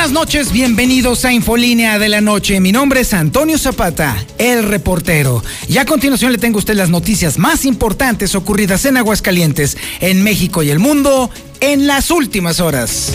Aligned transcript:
Buenas 0.00 0.18
noches, 0.18 0.50
bienvenidos 0.50 1.26
a 1.26 1.32
Infolínea 1.34 1.98
de 1.98 2.08
la 2.08 2.22
Noche. 2.22 2.58
Mi 2.58 2.72
nombre 2.72 3.00
es 3.00 3.12
Antonio 3.12 3.58
Zapata, 3.58 4.16
el 4.38 4.62
reportero. 4.62 5.44
Y 5.68 5.76
a 5.76 5.84
continuación 5.84 6.32
le 6.32 6.38
tengo 6.38 6.56
a 6.56 6.60
usted 6.60 6.74
las 6.74 6.88
noticias 6.88 7.36
más 7.36 7.66
importantes 7.66 8.34
ocurridas 8.34 8.86
en 8.86 8.96
Aguascalientes, 8.96 9.76
en 10.00 10.22
México 10.22 10.62
y 10.62 10.70
el 10.70 10.78
mundo 10.78 11.28
en 11.60 11.86
las 11.86 12.10
últimas 12.10 12.60
horas. 12.60 13.12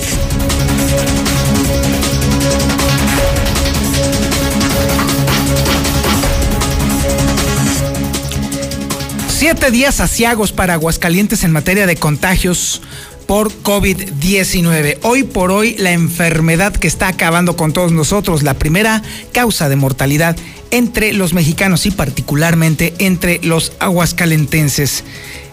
Siete 9.28 9.72
días 9.72 10.00
asiagos 10.02 10.52
para 10.52 10.76
Aguascalientes 10.76 11.44
en 11.44 11.52
materia 11.52 11.88
de 11.88 11.96
contagios 11.96 12.84
por 13.28 13.52
COVID-19. 13.64 15.00
Hoy 15.04 15.24
por 15.24 15.52
hoy 15.52 15.76
la 15.78 15.92
enfermedad 15.92 16.74
que 16.74 16.88
está 16.88 17.08
acabando 17.08 17.56
con 17.56 17.74
todos 17.74 17.92
nosotros, 17.92 18.44
la 18.44 18.54
primera 18.54 19.02
causa 19.32 19.70
de 19.70 19.76
mortalidad 19.76 20.36
entre 20.72 21.14
los 21.14 21.34
mexicanos 21.34 21.86
y 21.86 21.92
particularmente 21.92 22.94
entre 23.00 23.40
los 23.44 23.74
aguascalentenses. 23.80 25.04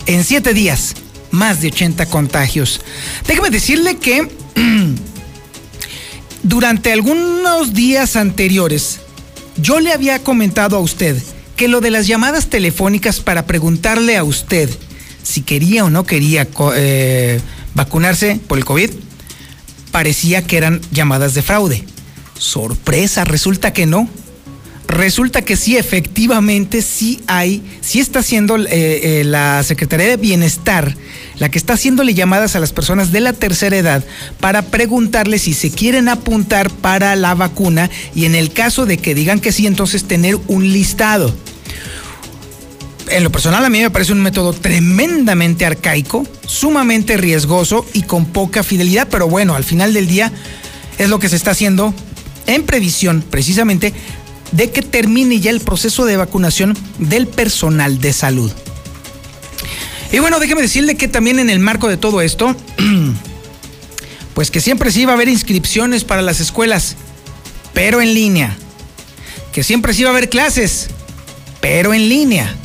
En 0.07 0.25
siete 0.25 0.55
días, 0.55 0.95
más 1.31 1.61
de 1.61 1.69
80 1.69 2.06
contagios. 2.06 2.81
Déjeme 3.27 3.50
decirle 3.50 3.97
que 3.97 4.28
durante 6.43 6.93
algunos 6.93 7.73
días 7.75 8.17
anteriores 8.17 9.00
yo 9.56 9.81
le 9.81 9.93
había 9.93 10.23
comentado 10.23 10.77
a 10.77 10.81
usted 10.81 11.20
que 11.56 11.69
lo 11.69 11.81
de 11.81 11.91
las 11.91 12.06
llamadas 12.06 12.48
telefónicas 12.48 13.20
para 13.20 13.47
preguntarle 13.47 14.17
a 14.17 14.25
usted 14.25 14.69
si 15.23 15.43
quería 15.43 15.84
o 15.84 15.91
no 15.91 16.05
quería 16.05 16.48
eh, 16.75 17.41
vacunarse 17.75 18.41
por 18.47 18.59
el 18.59 18.65
COVID, 18.65 18.91
parecía 19.91 20.42
que 20.42 20.56
eran 20.56 20.81
llamadas 20.91 21.34
de 21.34 21.42
fraude. 21.42 21.84
Sorpresa, 22.39 23.25
resulta 23.25 23.73
que 23.73 23.87
no. 23.87 24.09
Resulta 24.89 25.41
que 25.41 25.56
sí, 25.56 25.78
efectivamente, 25.78 26.83
sí 26.83 27.23
hay, 27.27 27.62
sí 27.81 27.98
está 27.98 28.19
haciendo 28.19 28.59
eh, 28.59 28.67
eh, 28.70 29.25
la 29.25 29.62
Secretaría 29.62 30.06
de 30.06 30.17
Bienestar, 30.19 30.95
la 31.39 31.50
que 31.50 31.56
está 31.56 31.75
haciéndole 31.75 32.12
llamadas 32.12 32.56
a 32.56 32.61
las 32.61 32.75
personas 32.75 33.11
de 33.11 33.20
la 33.20 33.33
tercera 33.33 33.77
edad 33.77 34.05
para 34.39 34.61
preguntarles 34.61 35.43
si 35.43 35.55
se 35.55 35.70
quieren 35.70 36.11
apuntar 36.11 36.69
para 36.69 37.17
la 37.17 37.34
vacuna 37.34 37.91
y 38.15 38.27
en 38.27 38.34
el 38.34 38.53
caso 38.53 38.84
de 38.84 38.98
que 38.98 39.15
digan 39.15 39.41
que 39.41 39.53
sí, 39.53 39.67
entonces 39.67 40.05
tener 40.05 40.37
un 40.48 40.70
listado 40.70 41.34
en 43.13 43.25
lo 43.25 43.31
personal 43.31 43.65
a 43.65 43.69
mí 43.69 43.81
me 43.81 43.91
parece 43.91 44.13
un 44.13 44.23
método 44.23 44.53
tremendamente 44.53 45.67
arcaico, 45.67 46.27
sumamente 46.47 47.17
riesgoso 47.17 47.87
y 47.93 48.03
con 48.03 48.27
poca 48.27 48.63
fidelidad, 48.63 49.09
pero 49.11 49.29
bueno, 49.29 49.55
al 49.55 49.65
final 49.65 49.93
del 49.93 50.07
día 50.07 50.33
es 50.99 51.09
lo 51.09 51.19
que 51.19 51.29
se 51.29 51.37
está 51.37 51.51
haciendo 51.51 51.95
en 52.47 52.65
previsión 52.65 53.23
precisamente 53.29 53.93
de 54.53 54.71
que 54.71 54.83
termine 54.83 55.41
ya 55.41 55.51
el 55.51 55.61
proceso 55.61 56.05
de 56.05 56.17
vacunación 56.17 56.77
del 56.99 57.27
personal 57.27 58.01
de 58.01 58.13
salud. 58.13 58.51
Y 60.11 60.19
bueno, 60.19 60.41
déjeme 60.41 60.63
decirle 60.63 60.97
que 60.97 61.09
también 61.09 61.39
en 61.39 61.51
el 61.51 61.59
marco 61.59 61.89
de 61.89 61.97
todo 61.97 62.21
esto, 62.21 62.57
pues 64.35 64.51
que 64.51 64.61
siempre 64.61 64.91
se 64.91 65.01
iba 65.01 65.13
a 65.13 65.17
haber 65.17 65.29
inscripciones 65.29 66.05
para 66.05 66.22
las 66.22 66.41
escuelas, 66.41 66.97
pero 67.75 68.01
en 68.01 68.15
línea. 68.15 68.56
Que 69.53 69.62
siempre 69.62 69.93
se 69.93 70.01
iba 70.03 70.11
a 70.11 70.12
haber 70.12 70.31
clases, 70.31 70.89
pero 71.61 71.93
en 71.93 72.09
línea 72.09 72.56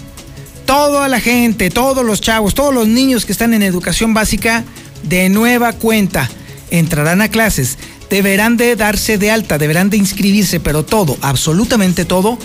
toda 0.68 1.08
la 1.08 1.20
gente, 1.20 1.72
todos 1.72 2.06
los 2.06 2.22
chavos, 2.22 2.54
todos 2.54 2.74
los 2.74 2.88
niños 2.88 3.26
que 3.26 3.32
están 3.32 3.56
en 3.56 3.64
educación 3.64 4.14
básica, 4.14 4.64
de 5.02 5.30
nueva 5.30 5.74
cuenta, 5.74 6.30
entrarán 6.70 7.22
a 7.22 7.30
clases, 7.30 7.80
deberán 8.12 8.58
de 8.58 8.76
darse 8.76 9.18
de 9.18 9.32
alta, 9.32 9.58
deberán 9.58 9.90
de 9.90 9.98
inscribirse, 9.98 10.60
pero 10.60 10.84
todo, 10.84 11.18
absolutamente 11.22 12.06
todo, 12.06 12.38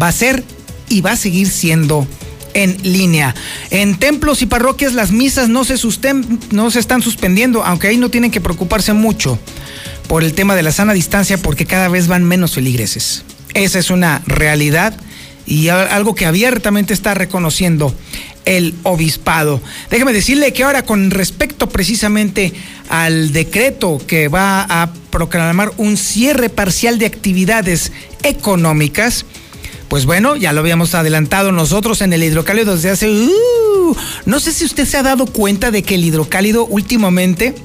va 0.00 0.08
a 0.08 0.12
ser 0.12 0.44
y 0.88 1.00
va 1.00 1.12
a 1.12 1.16
seguir 1.16 1.48
siendo 1.48 2.06
en 2.52 2.76
línea. 2.82 3.34
En 3.70 3.98
templos 3.98 4.42
y 4.42 4.46
parroquias 4.46 4.92
las 4.92 5.10
misas 5.10 5.48
no 5.48 5.64
se, 5.64 5.74
no 6.50 6.70
se 6.70 6.78
están 6.78 7.02
suspendiendo, 7.02 7.64
aunque 7.64 7.88
ahí 7.88 7.96
no 7.96 8.10
tienen 8.10 8.30
que 8.30 8.42
preocuparse 8.42 8.92
mucho 8.92 9.38
por 10.06 10.22
el 10.22 10.34
tema 10.34 10.54
de 10.54 10.62
la 10.62 10.72
sana 10.72 10.92
distancia 10.92 11.38
porque 11.38 11.64
cada 11.64 11.88
vez 11.88 12.08
van 12.08 12.24
menos 12.24 12.52
feligreses. 12.52 13.24
Esa 13.54 13.78
es 13.78 13.90
una 13.90 14.22
realidad 14.26 14.94
y 15.50 15.68
algo 15.68 16.14
que 16.14 16.26
abiertamente 16.26 16.94
está 16.94 17.12
reconociendo 17.12 17.92
el 18.44 18.72
obispado. 18.84 19.60
Déjeme 19.90 20.12
decirle 20.12 20.52
que 20.52 20.62
ahora 20.62 20.84
con 20.84 21.10
respecto 21.10 21.68
precisamente 21.68 22.52
al 22.88 23.32
decreto 23.32 24.00
que 24.06 24.28
va 24.28 24.62
a 24.62 24.92
proclamar 25.10 25.72
un 25.76 25.96
cierre 25.96 26.50
parcial 26.50 27.00
de 27.00 27.06
actividades 27.06 27.90
económicas, 28.22 29.26
pues 29.88 30.06
bueno, 30.06 30.36
ya 30.36 30.52
lo 30.52 30.60
habíamos 30.60 30.94
adelantado 30.94 31.50
nosotros 31.50 32.00
en 32.00 32.12
el 32.12 32.22
hidrocálido 32.22 32.76
desde 32.76 32.90
hace... 32.90 33.10
Uh, 33.10 33.96
no 34.26 34.38
sé 34.38 34.52
si 34.52 34.64
usted 34.64 34.86
se 34.86 34.98
ha 34.98 35.02
dado 35.02 35.26
cuenta 35.26 35.72
de 35.72 35.82
que 35.82 35.96
el 35.96 36.04
hidrocálido 36.04 36.64
últimamente 36.64 37.56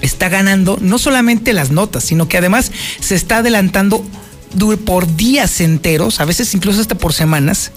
está 0.00 0.28
ganando 0.28 0.78
no 0.80 0.96
solamente 0.98 1.52
las 1.54 1.72
notas, 1.72 2.04
sino 2.04 2.28
que 2.28 2.38
además 2.38 2.70
se 3.00 3.16
está 3.16 3.38
adelantando 3.38 4.06
por 4.84 5.16
días 5.16 5.60
enteros, 5.60 6.20
a 6.20 6.24
veces 6.24 6.54
incluso 6.54 6.80
hasta 6.80 6.96
por 6.96 7.12
semanas, 7.12 7.72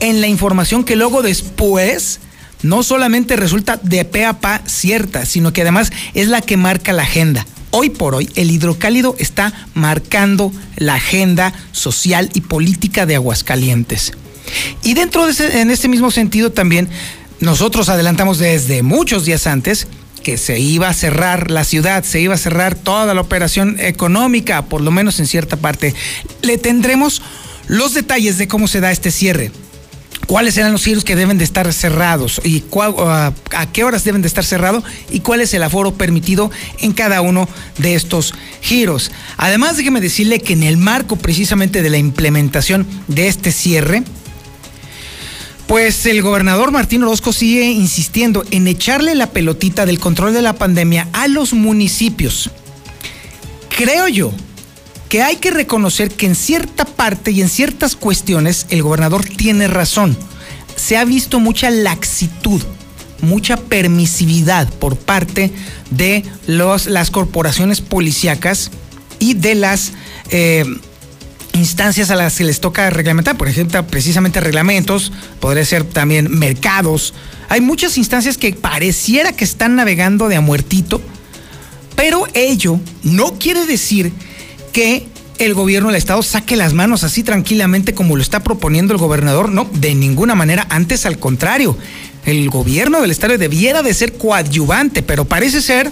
en 0.00 0.20
la 0.20 0.28
información 0.28 0.84
que 0.84 0.96
luego 0.96 1.22
después 1.22 2.20
no 2.62 2.82
solamente 2.82 3.36
resulta 3.36 3.78
de 3.82 4.04
pe 4.04 4.24
a 4.24 4.40
pa 4.40 4.62
cierta, 4.66 5.24
sino 5.26 5.52
que 5.52 5.62
además 5.62 5.92
es 6.14 6.28
la 6.28 6.40
que 6.40 6.56
marca 6.56 6.92
la 6.92 7.02
agenda. 7.02 7.46
Hoy 7.70 7.90
por 7.90 8.14
hoy, 8.14 8.30
el 8.34 8.50
hidrocálido 8.50 9.14
está 9.18 9.52
marcando 9.74 10.52
la 10.76 10.94
agenda 10.94 11.52
social 11.72 12.30
y 12.34 12.40
política 12.40 13.04
de 13.04 13.16
Aguascalientes. 13.16 14.12
Y 14.82 14.94
dentro 14.94 15.26
de 15.26 15.32
ese, 15.32 15.60
en 15.60 15.90
mismo 15.90 16.10
sentido 16.10 16.50
también, 16.50 16.88
nosotros 17.40 17.88
adelantamos 17.88 18.38
desde 18.38 18.82
muchos 18.82 19.26
días 19.26 19.46
antes 19.46 19.86
se 20.36 20.58
iba 20.58 20.88
a 20.88 20.94
cerrar 20.94 21.50
la 21.50 21.64
ciudad, 21.64 22.04
se 22.04 22.20
iba 22.20 22.34
a 22.34 22.38
cerrar 22.38 22.74
toda 22.74 23.14
la 23.14 23.20
operación 23.20 23.76
económica, 23.78 24.66
por 24.66 24.80
lo 24.80 24.90
menos 24.90 25.18
en 25.20 25.26
cierta 25.26 25.56
parte. 25.56 25.94
Le 26.42 26.58
tendremos 26.58 27.22
los 27.68 27.94
detalles 27.94 28.38
de 28.38 28.48
cómo 28.48 28.68
se 28.68 28.80
da 28.80 28.90
este 28.90 29.10
cierre. 29.10 29.50
¿Cuáles 30.26 30.54
serán 30.54 30.72
los 30.72 30.84
giros 30.84 31.04
que 31.04 31.16
deben 31.16 31.38
de 31.38 31.44
estar 31.44 31.72
cerrados 31.72 32.38
y 32.44 32.62
a, 33.10 33.32
qué 33.72 33.82
horas 33.82 34.04
deben 34.04 34.20
de 34.20 34.28
estar 34.28 34.44
cerrados 34.44 34.84
y 35.10 35.20
cuál 35.20 35.40
es 35.40 35.54
el 35.54 35.62
aforo 35.62 35.94
permitido 35.94 36.50
en 36.80 36.92
cada 36.92 37.22
uno 37.22 37.48
de 37.78 37.94
estos 37.94 38.34
giros? 38.60 39.10
Además, 39.38 39.78
déjeme 39.78 40.02
decirle 40.02 40.40
que 40.40 40.52
en 40.52 40.64
el 40.64 40.76
marco 40.76 41.16
precisamente 41.16 41.80
de 41.80 41.88
la 41.88 41.96
implementación 41.96 42.86
de 43.06 43.28
este 43.28 43.52
cierre, 43.52 44.02
pues 45.68 46.06
el 46.06 46.22
gobernador 46.22 46.72
Martín 46.72 47.02
Orozco 47.02 47.30
sigue 47.30 47.66
insistiendo 47.66 48.42
en 48.50 48.66
echarle 48.66 49.14
la 49.14 49.30
pelotita 49.30 49.84
del 49.84 50.00
control 50.00 50.32
de 50.32 50.40
la 50.40 50.54
pandemia 50.54 51.08
a 51.12 51.28
los 51.28 51.52
municipios. 51.52 52.50
Creo 53.68 54.08
yo 54.08 54.32
que 55.10 55.22
hay 55.22 55.36
que 55.36 55.50
reconocer 55.50 56.10
que 56.10 56.24
en 56.24 56.34
cierta 56.34 56.86
parte 56.86 57.32
y 57.32 57.42
en 57.42 57.50
ciertas 57.50 57.96
cuestiones 57.96 58.66
el 58.70 58.82
gobernador 58.82 59.26
tiene 59.26 59.68
razón. 59.68 60.16
Se 60.74 60.96
ha 60.96 61.04
visto 61.04 61.38
mucha 61.38 61.68
laxitud, 61.68 62.62
mucha 63.20 63.58
permisividad 63.58 64.72
por 64.72 64.96
parte 64.96 65.52
de 65.90 66.24
los, 66.46 66.86
las 66.86 67.10
corporaciones 67.10 67.82
policíacas 67.82 68.70
y 69.18 69.34
de 69.34 69.54
las 69.54 69.92
eh, 70.30 70.64
instancias 71.58 72.10
a 72.10 72.16
las 72.16 72.36
que 72.36 72.44
les 72.44 72.60
toca 72.60 72.88
reglamentar, 72.90 73.36
por 73.36 73.48
ejemplo, 73.48 73.86
precisamente 73.86 74.40
reglamentos, 74.40 75.12
podría 75.40 75.64
ser 75.64 75.84
también 75.84 76.30
mercados. 76.30 77.14
Hay 77.48 77.60
muchas 77.60 77.98
instancias 77.98 78.38
que 78.38 78.52
pareciera 78.52 79.32
que 79.32 79.44
están 79.44 79.76
navegando 79.76 80.28
de 80.28 80.36
a 80.36 80.40
muertito, 80.40 81.02
pero 81.96 82.26
ello 82.34 82.80
no 83.02 83.38
quiere 83.38 83.66
decir 83.66 84.12
que 84.72 85.06
el 85.38 85.54
gobierno 85.54 85.88
del 85.88 85.96
Estado 85.96 86.22
saque 86.22 86.56
las 86.56 86.72
manos 86.72 87.04
así 87.04 87.22
tranquilamente 87.22 87.94
como 87.94 88.16
lo 88.16 88.22
está 88.22 88.40
proponiendo 88.40 88.92
el 88.92 88.98
gobernador. 88.98 89.50
No, 89.50 89.68
de 89.72 89.94
ninguna 89.94 90.34
manera, 90.34 90.66
antes 90.70 91.06
al 91.06 91.18
contrario. 91.18 91.76
El 92.24 92.50
gobierno 92.50 93.00
del 93.00 93.10
Estado 93.10 93.38
debiera 93.38 93.82
de 93.82 93.94
ser 93.94 94.18
coadyuvante, 94.18 95.02
pero 95.02 95.24
parece 95.24 95.62
ser 95.62 95.90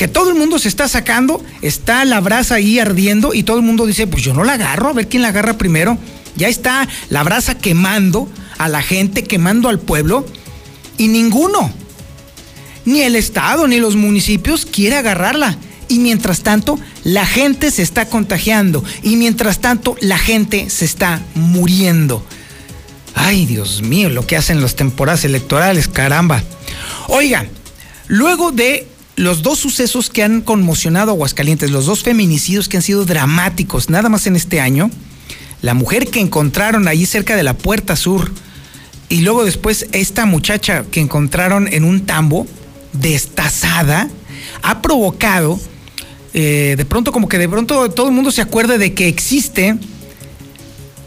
que 0.00 0.08
todo 0.08 0.30
el 0.30 0.34
mundo 0.34 0.58
se 0.58 0.68
está 0.68 0.88
sacando, 0.88 1.44
está 1.60 2.06
la 2.06 2.20
brasa 2.20 2.54
ahí 2.54 2.78
ardiendo 2.78 3.34
y 3.34 3.42
todo 3.42 3.58
el 3.58 3.62
mundo 3.62 3.84
dice, 3.84 4.06
pues 4.06 4.22
yo 4.22 4.32
no 4.32 4.44
la 4.44 4.54
agarro, 4.54 4.88
a 4.88 4.92
ver 4.94 5.08
quién 5.10 5.20
la 5.20 5.28
agarra 5.28 5.58
primero. 5.58 5.98
Ya 6.36 6.48
está 6.48 6.88
la 7.10 7.22
brasa 7.22 7.58
quemando 7.58 8.26
a 8.56 8.70
la 8.70 8.80
gente, 8.80 9.24
quemando 9.24 9.68
al 9.68 9.78
pueblo 9.78 10.24
Y 10.96 11.08
ninguno, 11.08 11.70
ni 12.86 13.02
el 13.02 13.14
Estado 13.14 13.68
ni 13.68 13.78
los 13.78 13.94
municipios 13.94 14.64
quiere 14.64 14.96
agarrarla. 14.96 15.58
Y 15.88 15.98
mientras 15.98 16.40
tanto, 16.40 16.78
la 17.04 17.26
gente 17.26 17.70
se 17.70 17.82
está 17.82 18.06
contagiando. 18.08 18.82
Y 19.02 19.16
mientras 19.16 19.60
tanto, 19.60 19.96
la 20.00 20.16
gente 20.16 20.70
se 20.70 20.86
está 20.86 21.20
muriendo. 21.34 22.24
Ay, 23.14 23.44
Dios 23.44 23.82
mío, 23.82 24.08
lo 24.08 24.26
que 24.26 24.38
hacen 24.38 24.62
las 24.62 24.76
temporadas 24.76 25.26
electorales, 25.26 25.88
caramba. 25.88 26.42
Oiga, 27.08 27.44
luego 28.08 28.50
de 28.50 28.89
los 29.20 29.42
dos 29.42 29.58
sucesos 29.58 30.08
que 30.08 30.22
han 30.22 30.40
conmocionado 30.40 31.10
a 31.10 31.14
Aguascalientes, 31.14 31.70
los 31.70 31.84
dos 31.84 32.02
feminicidios 32.02 32.70
que 32.70 32.78
han 32.78 32.82
sido 32.82 33.04
dramáticos, 33.04 33.90
nada 33.90 34.08
más 34.08 34.26
en 34.26 34.34
este 34.34 34.62
año, 34.62 34.90
la 35.60 35.74
mujer 35.74 36.06
que 36.06 36.20
encontraron 36.20 36.88
ahí 36.88 37.04
cerca 37.04 37.36
de 37.36 37.42
la 37.42 37.52
puerta 37.52 37.96
sur 37.96 38.32
y 39.10 39.20
luego 39.20 39.44
después 39.44 39.86
esta 39.92 40.24
muchacha 40.24 40.84
que 40.90 41.00
encontraron 41.00 41.68
en 41.70 41.84
un 41.84 42.06
tambo, 42.06 42.46
destazada, 42.94 44.08
ha 44.62 44.80
provocado, 44.80 45.60
eh, 46.32 46.76
de 46.78 46.84
pronto 46.86 47.12
como 47.12 47.28
que 47.28 47.36
de 47.36 47.48
pronto 47.48 47.90
todo 47.90 48.06
el 48.06 48.14
mundo 48.14 48.30
se 48.30 48.40
acuerde 48.40 48.78
de 48.78 48.94
que 48.94 49.06
existe 49.06 49.76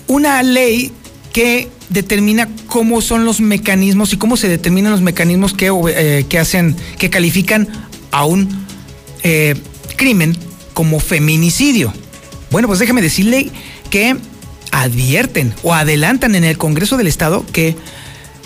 una 0.05 0.43
ley 0.43 0.91
que 1.31 1.67
determina 1.89 2.47
cómo 2.67 3.01
son 3.01 3.25
los 3.25 3.41
mecanismos 3.41 4.13
y 4.13 4.17
cómo 4.17 4.37
se 4.37 4.49
determinan 4.49 4.91
los 4.91 5.01
mecanismos 5.01 5.55
que, 5.55 5.71
eh, 5.87 6.25
que 6.29 6.37
hacen, 6.37 6.75
que 6.99 7.09
califican 7.09 7.67
a 8.13 8.25
un 8.25 8.47
eh, 9.23 9.55
crimen 9.97 10.37
como 10.73 11.01
feminicidio. 11.01 11.91
Bueno, 12.51 12.69
pues 12.69 12.79
déjame 12.79 13.01
decirle 13.01 13.51
que 13.89 14.15
advierten 14.71 15.53
o 15.63 15.73
adelantan 15.73 16.35
en 16.35 16.43
el 16.43 16.57
Congreso 16.57 16.95
del 16.95 17.07
Estado 17.07 17.43
que 17.51 17.75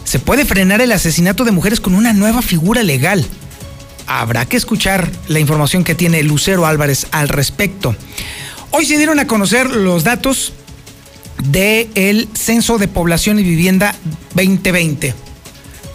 se 0.06 0.20
puede 0.20 0.46
frenar 0.46 0.80
el 0.82 0.94
asesinato 0.94 1.44
de 1.44 1.52
mujeres 1.52 1.82
con 1.82 1.94
una 1.94 2.14
nueva 2.14 2.42
figura 2.42 2.82
legal. 2.82 3.26
Habrá 4.08 4.46
que 4.46 4.56
escuchar 4.56 5.12
la 5.28 5.40
información 5.40 5.84
que 5.84 5.96
tiene 5.96 6.24
Lucero 6.24 6.66
Álvarez 6.66 7.08
al 7.12 7.28
respecto. 7.28 7.94
Hoy 8.72 8.86
se 8.86 8.96
dieron 8.96 9.20
a 9.20 9.28
conocer 9.28 9.70
los 9.70 10.06
datos 10.06 10.54
del 11.44 12.30
Censo 12.34 12.78
de 12.78 12.88
Población 12.88 13.38
y 13.40 13.44
Vivienda 13.44 13.94
2020. 14.34 15.27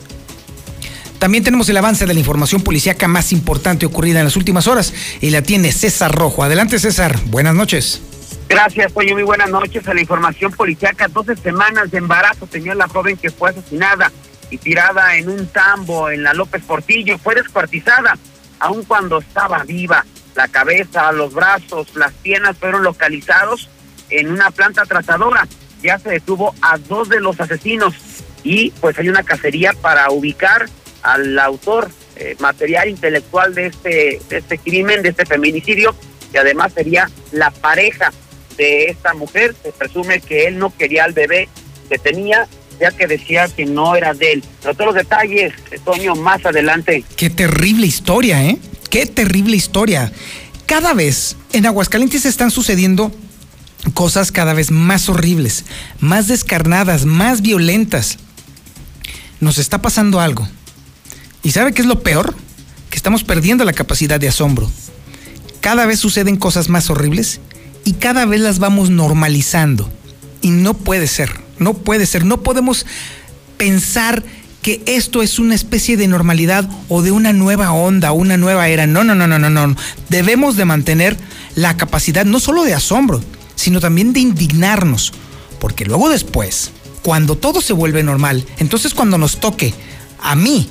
También 1.18 1.44
tenemos 1.44 1.68
el 1.68 1.76
avance 1.76 2.06
de 2.06 2.14
la 2.14 2.20
información 2.20 2.62
policíaca 2.62 3.08
más 3.08 3.32
importante 3.32 3.84
ocurrida 3.86 4.20
en 4.20 4.24
las 4.24 4.36
últimas 4.36 4.68
horas 4.68 4.94
y 5.20 5.30
la 5.30 5.42
tiene 5.42 5.72
César 5.72 6.14
Rojo. 6.14 6.44
Adelante 6.44 6.78
César, 6.78 7.18
buenas 7.26 7.56
noches. 7.56 8.00
Gracias, 8.48 8.92
Pollo. 8.92 9.14
Muy 9.14 9.24
buenas 9.24 9.50
noches. 9.50 9.88
A 9.88 9.94
la 9.94 10.00
información 10.00 10.52
policíaca, 10.52 11.08
12 11.08 11.34
semanas 11.36 11.90
de 11.90 11.98
embarazo 11.98 12.46
tenía 12.46 12.74
la 12.74 12.88
joven 12.88 13.16
que 13.16 13.30
fue 13.30 13.50
asesinada 13.50 14.12
y 14.50 14.58
tirada 14.58 15.16
en 15.16 15.28
un 15.28 15.48
tambo 15.48 16.08
en 16.08 16.22
la 16.22 16.34
López 16.34 16.62
Portillo. 16.62 17.18
Fue 17.18 17.34
descuartizada 17.34 18.16
aun 18.58 18.84
cuando 18.84 19.18
estaba 19.18 19.64
viva. 19.64 20.04
La 20.34 20.48
cabeza, 20.48 21.10
los 21.12 21.34
brazos, 21.34 21.94
las 21.96 22.12
piernas 22.12 22.56
fueron 22.56 22.84
localizados 22.84 23.68
en 24.10 24.30
una 24.30 24.50
planta 24.50 24.84
trazadora. 24.84 25.46
Ya 25.82 25.98
se 25.98 26.10
detuvo 26.10 26.54
a 26.60 26.78
dos 26.78 27.08
de 27.08 27.20
los 27.20 27.40
asesinos 27.40 27.94
y 28.42 28.70
pues 28.72 28.98
hay 28.98 29.08
una 29.08 29.22
cacería 29.22 29.72
para 29.72 30.10
ubicar 30.10 30.68
al 31.02 31.38
autor 31.38 31.90
eh, 32.16 32.36
material 32.40 32.88
intelectual 32.88 33.54
de 33.54 33.66
este, 33.66 34.20
de 34.28 34.38
este 34.38 34.58
crimen, 34.58 35.02
de 35.02 35.10
este 35.10 35.26
feminicidio, 35.26 35.94
que 36.32 36.38
además 36.38 36.72
sería 36.72 37.08
la 37.32 37.50
pareja 37.50 38.12
de 38.56 38.86
esta 38.86 39.14
mujer. 39.14 39.54
Se 39.62 39.72
presume 39.72 40.20
que 40.20 40.46
él 40.46 40.58
no 40.58 40.76
quería 40.76 41.04
al 41.04 41.12
bebé 41.12 41.48
que 41.88 41.98
tenía, 41.98 42.46
ya 42.80 42.90
que 42.90 43.06
decía 43.06 43.48
que 43.48 43.64
no 43.64 43.94
era 43.96 44.14
de 44.14 44.34
él. 44.34 44.44
Pero 44.62 44.74
todos 44.74 44.86
los 44.86 44.94
detalles, 44.94 45.52
Toño, 45.84 46.14
más 46.16 46.44
adelante. 46.44 47.04
Qué 47.16 47.30
terrible 47.30 47.86
historia, 47.86 48.44
¿eh? 48.44 48.58
Qué 48.90 49.06
terrible 49.06 49.56
historia. 49.56 50.12
Cada 50.66 50.94
vez 50.94 51.36
en 51.52 51.66
Aguascalientes 51.66 52.24
están 52.24 52.50
sucediendo 52.50 53.12
cosas 53.94 54.32
cada 54.32 54.54
vez 54.54 54.70
más 54.70 55.08
horribles, 55.08 55.64
más 56.00 56.28
descarnadas, 56.28 57.04
más 57.04 57.42
violentas. 57.42 58.18
Nos 59.40 59.58
está 59.58 59.80
pasando 59.80 60.20
algo. 60.20 60.48
¿Y 61.42 61.52
sabe 61.52 61.72
qué 61.72 61.82
es 61.82 61.88
lo 61.88 62.02
peor? 62.02 62.34
Que 62.90 62.96
estamos 62.96 63.24
perdiendo 63.24 63.64
la 63.64 63.72
capacidad 63.72 64.18
de 64.18 64.28
asombro. 64.28 64.70
Cada 65.60 65.86
vez 65.86 66.00
suceden 66.00 66.36
cosas 66.36 66.68
más 66.68 66.90
horribles 66.90 67.40
y 67.84 67.94
cada 67.94 68.26
vez 68.26 68.40
las 68.40 68.58
vamos 68.58 68.90
normalizando. 68.90 69.90
Y 70.40 70.50
no 70.50 70.74
puede 70.74 71.06
ser, 71.06 71.30
no 71.58 71.74
puede 71.74 72.06
ser, 72.06 72.24
no 72.24 72.42
podemos 72.42 72.86
pensar 73.56 74.24
que 74.62 74.82
esto 74.86 75.22
es 75.22 75.38
una 75.38 75.54
especie 75.54 75.96
de 75.96 76.08
normalidad 76.08 76.68
o 76.88 77.02
de 77.02 77.10
una 77.10 77.32
nueva 77.32 77.72
onda, 77.72 78.12
una 78.12 78.36
nueva 78.36 78.68
era. 78.68 78.86
No, 78.86 79.04
no, 79.04 79.14
no, 79.14 79.26
no, 79.26 79.38
no, 79.38 79.50
no. 79.50 79.76
Debemos 80.08 80.56
de 80.56 80.64
mantener 80.64 81.16
la 81.54 81.76
capacidad 81.76 82.24
no 82.24 82.40
solo 82.40 82.64
de 82.64 82.74
asombro, 82.74 83.22
sino 83.54 83.80
también 83.80 84.12
de 84.12 84.20
indignarnos. 84.20 85.12
Porque 85.60 85.84
luego 85.84 86.08
después, 86.08 86.70
cuando 87.02 87.36
todo 87.36 87.60
se 87.60 87.72
vuelve 87.72 88.02
normal, 88.02 88.44
entonces 88.58 88.94
cuando 88.94 89.18
nos 89.18 89.40
toque 89.40 89.74
a 90.20 90.34
mí 90.34 90.68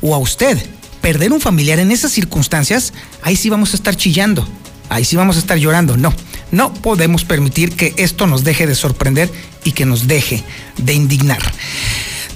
o 0.00 0.14
a 0.14 0.18
usted 0.18 0.58
perder 1.00 1.32
un 1.32 1.40
familiar 1.40 1.78
en 1.78 1.90
esas 1.90 2.12
circunstancias, 2.12 2.92
ahí 3.22 3.36
sí 3.36 3.48
vamos 3.48 3.72
a 3.72 3.76
estar 3.76 3.96
chillando, 3.96 4.46
ahí 4.88 5.04
sí 5.04 5.16
vamos 5.16 5.36
a 5.36 5.40
estar 5.40 5.58
llorando. 5.58 5.96
No, 5.96 6.12
no 6.52 6.72
podemos 6.72 7.24
permitir 7.24 7.76
que 7.76 7.94
esto 7.96 8.26
nos 8.26 8.44
deje 8.44 8.66
de 8.66 8.74
sorprender 8.74 9.28
y 9.64 9.72
que 9.72 9.86
nos 9.86 10.06
deje 10.06 10.42
de 10.76 10.92
indignar. 10.92 11.40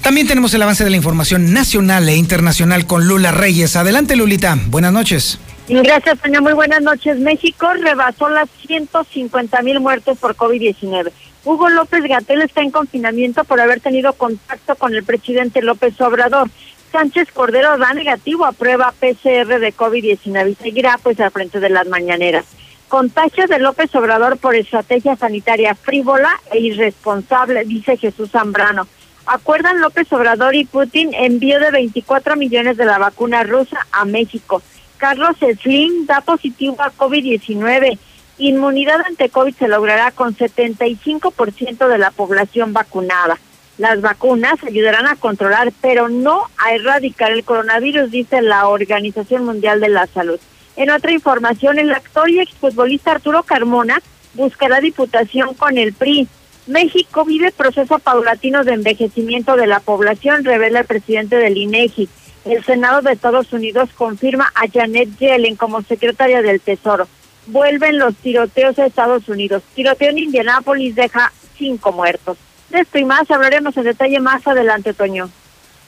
También 0.01 0.27
tenemos 0.27 0.53
el 0.53 0.61
avance 0.61 0.83
de 0.83 0.91
la 0.91 0.97
información 0.97 1.51
nacional 1.51 2.07
e 2.07 2.15
internacional 2.15 2.85
con 2.85 3.07
Lula 3.07 3.31
Reyes. 3.31 3.75
Adelante, 3.75 4.15
Lulita. 4.15 4.57
Buenas 4.67 4.93
noches. 4.93 5.39
Gracias, 5.67 6.19
señor. 6.23 6.43
Muy 6.43 6.53
buenas 6.53 6.81
noches. 6.81 7.17
México 7.17 7.73
rebasó 7.73 8.29
las 8.29 8.47
150 8.67 9.61
mil 9.63 9.79
muertos 9.79 10.17
por 10.19 10.35
COVID-19. 10.35 11.11
Hugo 11.43 11.69
López 11.69 12.03
Gatel 12.03 12.41
está 12.41 12.61
en 12.61 12.71
confinamiento 12.71 13.43
por 13.45 13.59
haber 13.59 13.79
tenido 13.79 14.13
contacto 14.13 14.75
con 14.75 14.93
el 14.93 15.03
presidente 15.03 15.61
López 15.61 15.99
Obrador. 16.01 16.49
Sánchez 16.91 17.29
Cordero 17.33 17.77
da 17.77 17.93
negativo 17.93 18.45
a 18.45 18.51
prueba 18.51 18.93
PCR 18.99 19.59
de 19.59 19.73
COVID-19 19.75 20.51
y 20.51 20.55
seguirá 20.55 20.99
pues 21.01 21.19
al 21.19 21.31
frente 21.31 21.59
de 21.59 21.69
las 21.69 21.87
mañaneras. 21.87 22.45
Contagios 22.87 23.49
de 23.49 23.59
López 23.59 23.93
Obrador 23.95 24.37
por 24.37 24.55
estrategia 24.55 25.15
sanitaria 25.15 25.73
frívola 25.73 26.29
e 26.51 26.59
irresponsable, 26.59 27.65
dice 27.65 27.97
Jesús 27.97 28.29
Zambrano. 28.31 28.87
Acuerdan 29.25 29.81
López 29.81 30.11
Obrador 30.13 30.53
y 30.55 30.65
Putin 30.65 31.13
envío 31.15 31.59
de 31.59 31.71
24 31.71 32.35
millones 32.35 32.77
de 32.77 32.85
la 32.85 32.99
vacuna 32.99 33.43
rusa 33.43 33.87
a 33.91 34.05
México. 34.05 34.61
Carlos 34.97 35.35
Slim 35.39 36.05
da 36.05 36.21
positivo 36.21 36.77
a 36.79 36.91
COVID-19. 36.91 37.97
Inmunidad 38.37 39.01
ante 39.01 39.29
COVID 39.29 39.55
se 39.55 39.67
logrará 39.67 40.11
con 40.11 40.35
75% 40.35 41.87
de 41.87 41.97
la 41.97 42.11
población 42.11 42.71
vacunada. 42.71 43.39
Las 43.77 43.99
vacunas 43.99 44.63
ayudarán 44.63 45.07
a 45.07 45.15
controlar, 45.15 45.73
pero 45.81 46.07
no 46.07 46.43
a 46.57 46.73
erradicar 46.73 47.31
el 47.31 47.43
coronavirus, 47.43 48.11
dice 48.11 48.41
la 48.41 48.67
Organización 48.67 49.43
Mundial 49.43 49.81
de 49.81 49.89
la 49.89 50.07
Salud. 50.07 50.39
En 50.75 50.89
otra 50.89 51.11
información, 51.11 51.79
el 51.79 51.91
actor 51.91 52.29
y 52.29 52.39
exfutbolista 52.39 53.11
Arturo 53.11 53.43
Carmona 53.43 54.01
buscará 54.33 54.81
diputación 54.81 55.53
con 55.53 55.77
el 55.77 55.93
PRI. 55.93 56.27
México 56.67 57.23
vive 57.23 57.51
proceso 57.51 57.99
paulatino 57.99 58.63
de 58.63 58.73
envejecimiento 58.73 59.55
de 59.55 59.67
la 59.67 59.79
población, 59.79 60.43
revela 60.43 60.81
el 60.81 60.85
presidente 60.85 61.37
del 61.37 61.57
INEGI. 61.57 62.09
El 62.45 62.63
Senado 62.63 63.01
de 63.01 63.13
Estados 63.13 63.53
Unidos 63.53 63.89
confirma 63.95 64.51
a 64.55 64.67
Janet 64.67 65.17
Yellen 65.17 65.55
como 65.55 65.81
secretaria 65.81 66.41
del 66.41 66.59
Tesoro. 66.59 67.07
Vuelven 67.47 67.97
los 67.97 68.15
tiroteos 68.15 68.77
a 68.79 68.85
Estados 68.85 69.29
Unidos. 69.29 69.63
Tiroteo 69.75 70.09
en 70.09 70.19
Indianápolis 70.19 70.95
deja 70.95 71.31
cinco 71.57 71.91
muertos. 71.91 72.37
De 72.69 72.79
esto 72.79 72.97
y 72.97 73.05
más 73.05 73.29
hablaremos 73.31 73.77
en 73.77 73.83
detalle 73.83 74.19
más 74.19 74.45
adelante, 74.47 74.93
Toño. 74.93 75.29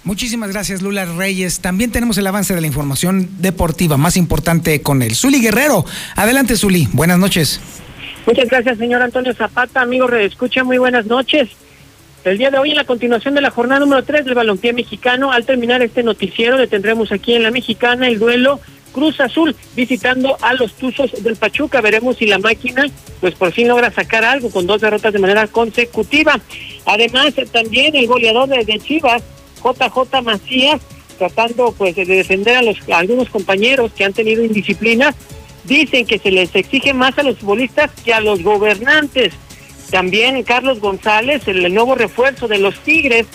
Muchísimas 0.08 0.54
gracias, 0.54 0.82
Lula 0.82 1.04
Reyes. 1.04 1.60
También 1.60 1.92
tenemos 1.92 2.18
el 2.18 2.26
avance 2.26 2.56
de 2.56 2.62
la 2.62 2.68
información 2.68 3.30
deportiva 3.40 3.98
más 3.98 4.16
importante 4.16 4.82
con 4.82 5.02
el 5.02 5.16
Zuli 5.16 5.42
Guerrero. 5.42 5.84
Adelante, 6.16 6.56
Zuli. 6.56 6.88
Buenas 6.94 7.20
noches. 7.20 7.60
Muchas 8.26 8.48
gracias, 8.48 8.78
señor 8.78 9.02
Antonio 9.02 9.34
Zapata. 9.34 9.82
Amigo 9.82 10.08
Redescucha, 10.08 10.64
muy 10.64 10.78
buenas 10.78 11.08
noches. 11.08 11.50
El 12.24 12.38
día 12.38 12.50
de 12.50 12.58
hoy, 12.58 12.70
en 12.70 12.78
la 12.78 12.86
continuación 12.86 13.36
de 13.36 13.42
la 13.42 13.52
jornada 13.52 13.82
número 13.82 14.02
3 14.02 14.24
del 14.24 14.34
balompié 14.34 14.72
mexicano, 14.72 15.34
al 15.34 15.46
terminar 15.46 15.82
este 15.82 16.04
noticiero, 16.04 16.58
le 16.58 16.68
tendremos 16.68 17.12
aquí 17.12 17.34
en 17.34 17.44
la 17.44 17.52
mexicana 17.52 18.08
el 18.08 18.18
duelo 18.18 18.62
Cruz 18.94 19.20
Azul 19.20 19.58
visitando 19.76 20.38
a 20.42 20.54
los 20.54 20.72
Tuzos 20.76 21.22
del 21.22 21.36
Pachuca. 21.36 21.82
Veremos 21.82 22.16
si 22.16 22.28
la 22.28 22.40
máquina, 22.40 22.86
pues 23.20 23.36
por 23.36 23.52
fin 23.52 23.68
logra 23.68 23.92
sacar 23.92 24.24
algo 24.24 24.52
con 24.52 24.68
dos 24.68 24.80
derrotas 24.80 25.12
de 25.12 25.20
manera 25.20 25.48
consecutiva. 25.48 26.40
Además, 26.86 27.34
también 27.52 27.94
el 27.94 28.08
goleador 28.08 28.48
de, 28.48 28.80
Chivas, 28.80 29.22
JJ 29.58 30.22
Macías, 30.24 30.82
tratando 31.18 31.72
pues 31.72 31.96
de 31.96 32.06
defender 32.06 32.58
a 32.58 32.62
los 32.62 32.78
algunos 32.92 33.30
compañeros 33.30 33.92
que 33.94 34.06
han 34.06 34.14
tenido 34.14 34.44
indisciplina, 34.44 35.14
dicen 35.64 36.06
que 36.06 36.20
se 36.20 36.32
les 36.32 36.56
exige 36.56 36.94
más 36.94 37.18
a 37.18 37.24
los 37.24 37.38
futbolistas 37.38 37.92
que 38.04 38.14
a 38.14 38.22
los 38.22 38.42
gobernantes. 38.44 39.34
También 39.92 40.42
Carlos 40.44 40.80
González, 40.80 41.48
el 41.48 41.74
nuevo 41.74 41.96
refuerzo 41.96 42.48
de 42.48 42.60
los 42.60 42.78
Tigres, 42.80 43.26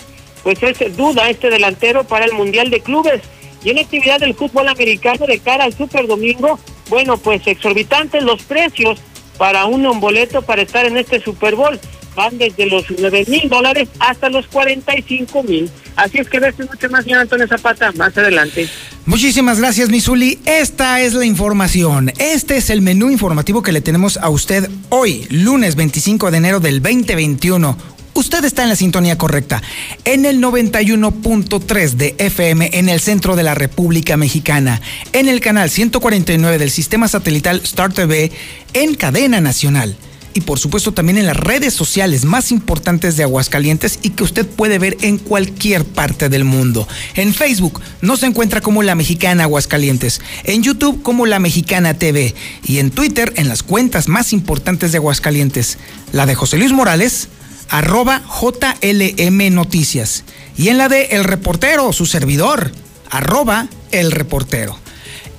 pues 0.43 0.61
es 0.61 0.95
duda 0.95 1.29
este 1.29 1.49
delantero 1.49 2.03
para 2.03 2.25
el 2.25 2.33
Mundial 2.33 2.69
de 2.69 2.81
Clubes. 2.81 3.21
Y 3.63 3.69
en 3.69 3.77
la 3.77 3.81
actividad 3.83 4.19
del 4.19 4.35
fútbol 4.35 4.67
americano 4.67 5.25
de 5.25 5.39
cara 5.39 5.63
al 5.63 5.73
Super 5.73 6.05
Domingo, 6.05 6.59
bueno, 6.89 7.17
pues 7.17 7.47
exorbitantes 7.47 8.21
los 8.23 8.43
precios 8.43 8.99
para 9.37 9.65
un 9.65 9.99
boleto 9.99 10.41
para 10.41 10.61
estar 10.61 10.85
en 10.85 10.97
este 10.97 11.21
Super 11.21 11.55
Bowl. 11.55 11.79
Van 12.15 12.37
desde 12.37 12.67
los 12.67 12.85
9 12.97 13.25
mil 13.27 13.49
dólares 13.49 13.89
hasta 13.99 14.29
los 14.29 14.47
45 14.47 15.43
mil. 15.43 15.69
Así 15.95 16.19
es 16.19 16.29
que 16.29 16.39
ves 16.39 16.55
mucho 16.57 16.89
más, 16.89 17.03
señor 17.03 17.21
Antonio 17.21 17.47
Zapata, 17.47 17.91
más 17.93 18.17
adelante. 18.17 18.67
Muchísimas 19.05 19.59
gracias, 19.59 19.89
Misuli. 19.89 20.39
Esta 20.45 21.01
es 21.01 21.13
la 21.13 21.25
información. 21.25 22.11
Este 22.17 22.57
es 22.57 22.69
el 22.69 22.81
menú 22.81 23.11
informativo 23.11 23.61
que 23.61 23.71
le 23.71 23.81
tenemos 23.81 24.17
a 24.17 24.29
usted 24.29 24.69
hoy, 24.89 25.27
lunes 25.29 25.75
25 25.75 26.31
de 26.31 26.37
enero 26.37 26.59
del 26.59 26.81
2021. 26.81 27.77
Usted 28.15 28.45
está 28.45 28.63
en 28.63 28.69
la 28.69 28.75
sintonía 28.75 29.17
correcta, 29.17 29.61
en 30.05 30.25
el 30.25 30.39
91.3 30.39 31.91
de 31.93 32.15
FM 32.19 32.69
en 32.73 32.87
el 32.87 32.99
centro 32.99 33.35
de 33.35 33.41
la 33.41 33.55
República 33.55 34.17
Mexicana, 34.17 34.81
en 35.13 35.27
el 35.27 35.39
canal 35.39 35.69
149 35.69 36.59
del 36.59 36.69
sistema 36.69 37.07
satelital 37.07 37.61
Star 37.63 37.91
TV, 37.91 38.31
en 38.73 38.93
cadena 38.93 39.41
nacional 39.41 39.97
y 40.33 40.41
por 40.41 40.59
supuesto 40.59 40.91
también 40.91 41.17
en 41.17 41.25
las 41.25 41.37
redes 41.37 41.73
sociales 41.73 42.25
más 42.25 42.51
importantes 42.51 43.17
de 43.17 43.23
Aguascalientes 43.23 43.99
y 44.01 44.11
que 44.11 44.23
usted 44.23 44.47
puede 44.47 44.79
ver 44.79 44.97
en 45.01 45.17
cualquier 45.17 45.85
parte 45.85 46.29
del 46.29 46.43
mundo. 46.43 46.87
En 47.15 47.33
Facebook 47.33 47.81
nos 48.01 48.23
encuentra 48.23 48.61
como 48.61 48.83
La 48.83 48.95
Mexicana 48.95 49.43
Aguascalientes, 49.43 50.21
en 50.43 50.63
YouTube 50.63 51.01
como 51.01 51.25
La 51.25 51.39
Mexicana 51.39 51.93
TV 51.93 52.35
y 52.63 52.79
en 52.79 52.91
Twitter 52.91 53.33
en 53.35 53.47
las 53.47 53.63
cuentas 53.63 54.07
más 54.07 54.33
importantes 54.33 54.91
de 54.91 54.97
Aguascalientes, 54.97 55.77
la 56.11 56.25
de 56.25 56.35
José 56.35 56.57
Luis 56.57 56.71
Morales, 56.71 57.29
arroba 57.69 58.21
JLM 58.41 59.53
Noticias. 59.53 60.23
Y 60.57 60.69
en 60.69 60.77
la 60.77 60.89
de 60.89 61.05
El 61.05 61.23
Reportero, 61.23 61.91
su 61.93 62.05
servidor, 62.05 62.71
arroba 63.09 63.67
El 63.91 64.11
Reportero. 64.11 64.77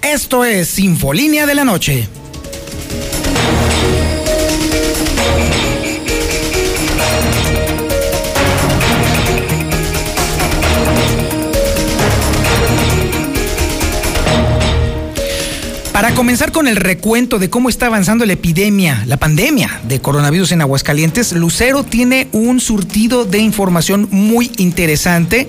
Esto 0.03 0.45
es 0.45 0.79
Infolínea 0.79 1.47
de 1.47 1.55
la 1.55 1.65
Noche. 1.65 2.09
Para 15.95 16.13
comenzar 16.13 16.51
con 16.51 16.67
el 16.67 16.75
recuento 16.75 17.39
de 17.39 17.49
cómo 17.49 17.69
está 17.69 17.87
avanzando 17.87 18.27
la 18.27 18.33
epidemia, 18.33 19.05
la 19.07 19.17
pandemia 19.17 19.81
de 19.87 20.01
coronavirus 20.01 20.51
en 20.51 20.61
Aguascalientes, 20.61 21.33
Lucero 21.35 21.85
tiene 21.85 22.27
un 22.33 22.59
surtido 22.59 23.25
de 23.25 23.39
información 23.39 24.09
muy 24.11 24.51
interesante. 24.57 25.49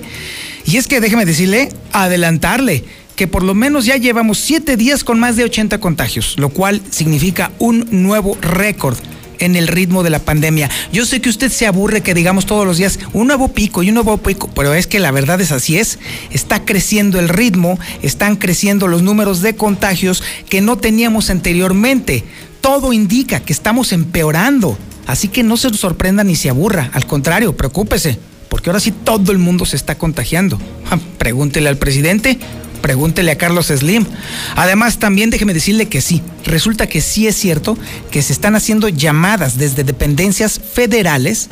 Y 0.64 0.76
es 0.76 0.86
que 0.86 1.00
déjeme 1.00 1.26
decirle, 1.26 1.70
adelantarle, 1.90 2.84
que 3.16 3.26
por 3.26 3.42
lo 3.42 3.54
menos 3.54 3.86
ya 3.86 3.96
llevamos 3.96 4.38
siete 4.38 4.76
días 4.76 5.02
con 5.02 5.18
más 5.18 5.34
de 5.34 5.42
80 5.42 5.78
contagios, 5.80 6.36
lo 6.38 6.50
cual 6.50 6.80
significa 6.92 7.50
un 7.58 7.84
nuevo 7.90 8.38
récord 8.40 8.96
en 9.38 9.56
el 9.56 9.68
ritmo 9.68 10.02
de 10.02 10.10
la 10.10 10.18
pandemia. 10.18 10.70
Yo 10.92 11.06
sé 11.06 11.20
que 11.20 11.28
usted 11.28 11.50
se 11.50 11.66
aburre 11.66 12.02
que 12.02 12.14
digamos 12.14 12.46
todos 12.46 12.66
los 12.66 12.78
días 12.78 12.98
un 13.12 13.26
nuevo 13.26 13.48
pico 13.48 13.82
y 13.82 13.88
un 13.88 13.94
nuevo 13.94 14.16
pico, 14.18 14.48
pero 14.54 14.74
es 14.74 14.86
que 14.86 15.00
la 15.00 15.10
verdad 15.10 15.40
es 15.40 15.52
así 15.52 15.78
es. 15.78 15.98
Está 16.30 16.64
creciendo 16.64 17.18
el 17.18 17.28
ritmo, 17.28 17.78
están 18.02 18.36
creciendo 18.36 18.88
los 18.88 19.02
números 19.02 19.42
de 19.42 19.56
contagios 19.56 20.22
que 20.48 20.60
no 20.60 20.78
teníamos 20.78 21.30
anteriormente. 21.30 22.24
Todo 22.60 22.92
indica 22.92 23.40
que 23.40 23.52
estamos 23.52 23.92
empeorando. 23.92 24.78
Así 25.06 25.28
que 25.28 25.44
no 25.44 25.56
se 25.56 25.72
sorprenda 25.74 26.24
ni 26.24 26.34
se 26.34 26.48
aburra, 26.48 26.90
al 26.92 27.06
contrario, 27.06 27.56
preocúpese, 27.56 28.18
porque 28.48 28.70
ahora 28.70 28.80
sí 28.80 28.90
todo 28.90 29.30
el 29.30 29.38
mundo 29.38 29.64
se 29.64 29.76
está 29.76 29.96
contagiando. 29.96 30.58
Pregúntele 31.18 31.68
al 31.68 31.76
presidente 31.76 32.38
Pregúntele 32.80 33.30
a 33.30 33.38
Carlos 33.38 33.66
Slim. 33.66 34.06
Además, 34.54 34.98
también 34.98 35.30
déjeme 35.30 35.54
decirle 35.54 35.86
que 35.86 36.00
sí, 36.00 36.22
resulta 36.44 36.88
que 36.88 37.00
sí 37.00 37.26
es 37.26 37.36
cierto 37.36 37.76
que 38.10 38.22
se 38.22 38.32
están 38.32 38.56
haciendo 38.56 38.88
llamadas 38.88 39.58
desde 39.58 39.84
dependencias 39.84 40.60
federales, 40.60 41.48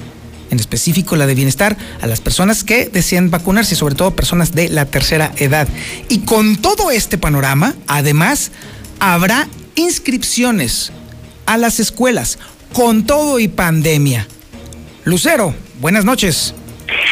en 0.50 0.60
específico 0.60 1.16
la 1.16 1.26
de 1.26 1.34
bienestar, 1.34 1.76
a 2.00 2.06
las 2.06 2.20
personas 2.20 2.64
que 2.64 2.88
desean 2.88 3.30
vacunarse, 3.30 3.74
sobre 3.74 3.94
todo 3.94 4.14
personas 4.14 4.52
de 4.52 4.68
la 4.68 4.86
tercera 4.86 5.32
edad. 5.36 5.68
Y 6.08 6.20
con 6.20 6.56
todo 6.56 6.90
este 6.90 7.18
panorama, 7.18 7.74
además, 7.86 8.50
habrá 9.00 9.48
inscripciones 9.74 10.92
a 11.46 11.56
las 11.56 11.80
escuelas, 11.80 12.38
con 12.72 13.04
todo 13.04 13.38
y 13.38 13.48
pandemia. 13.48 14.26
Lucero, 15.04 15.54
buenas 15.80 16.04
noches. 16.04 16.54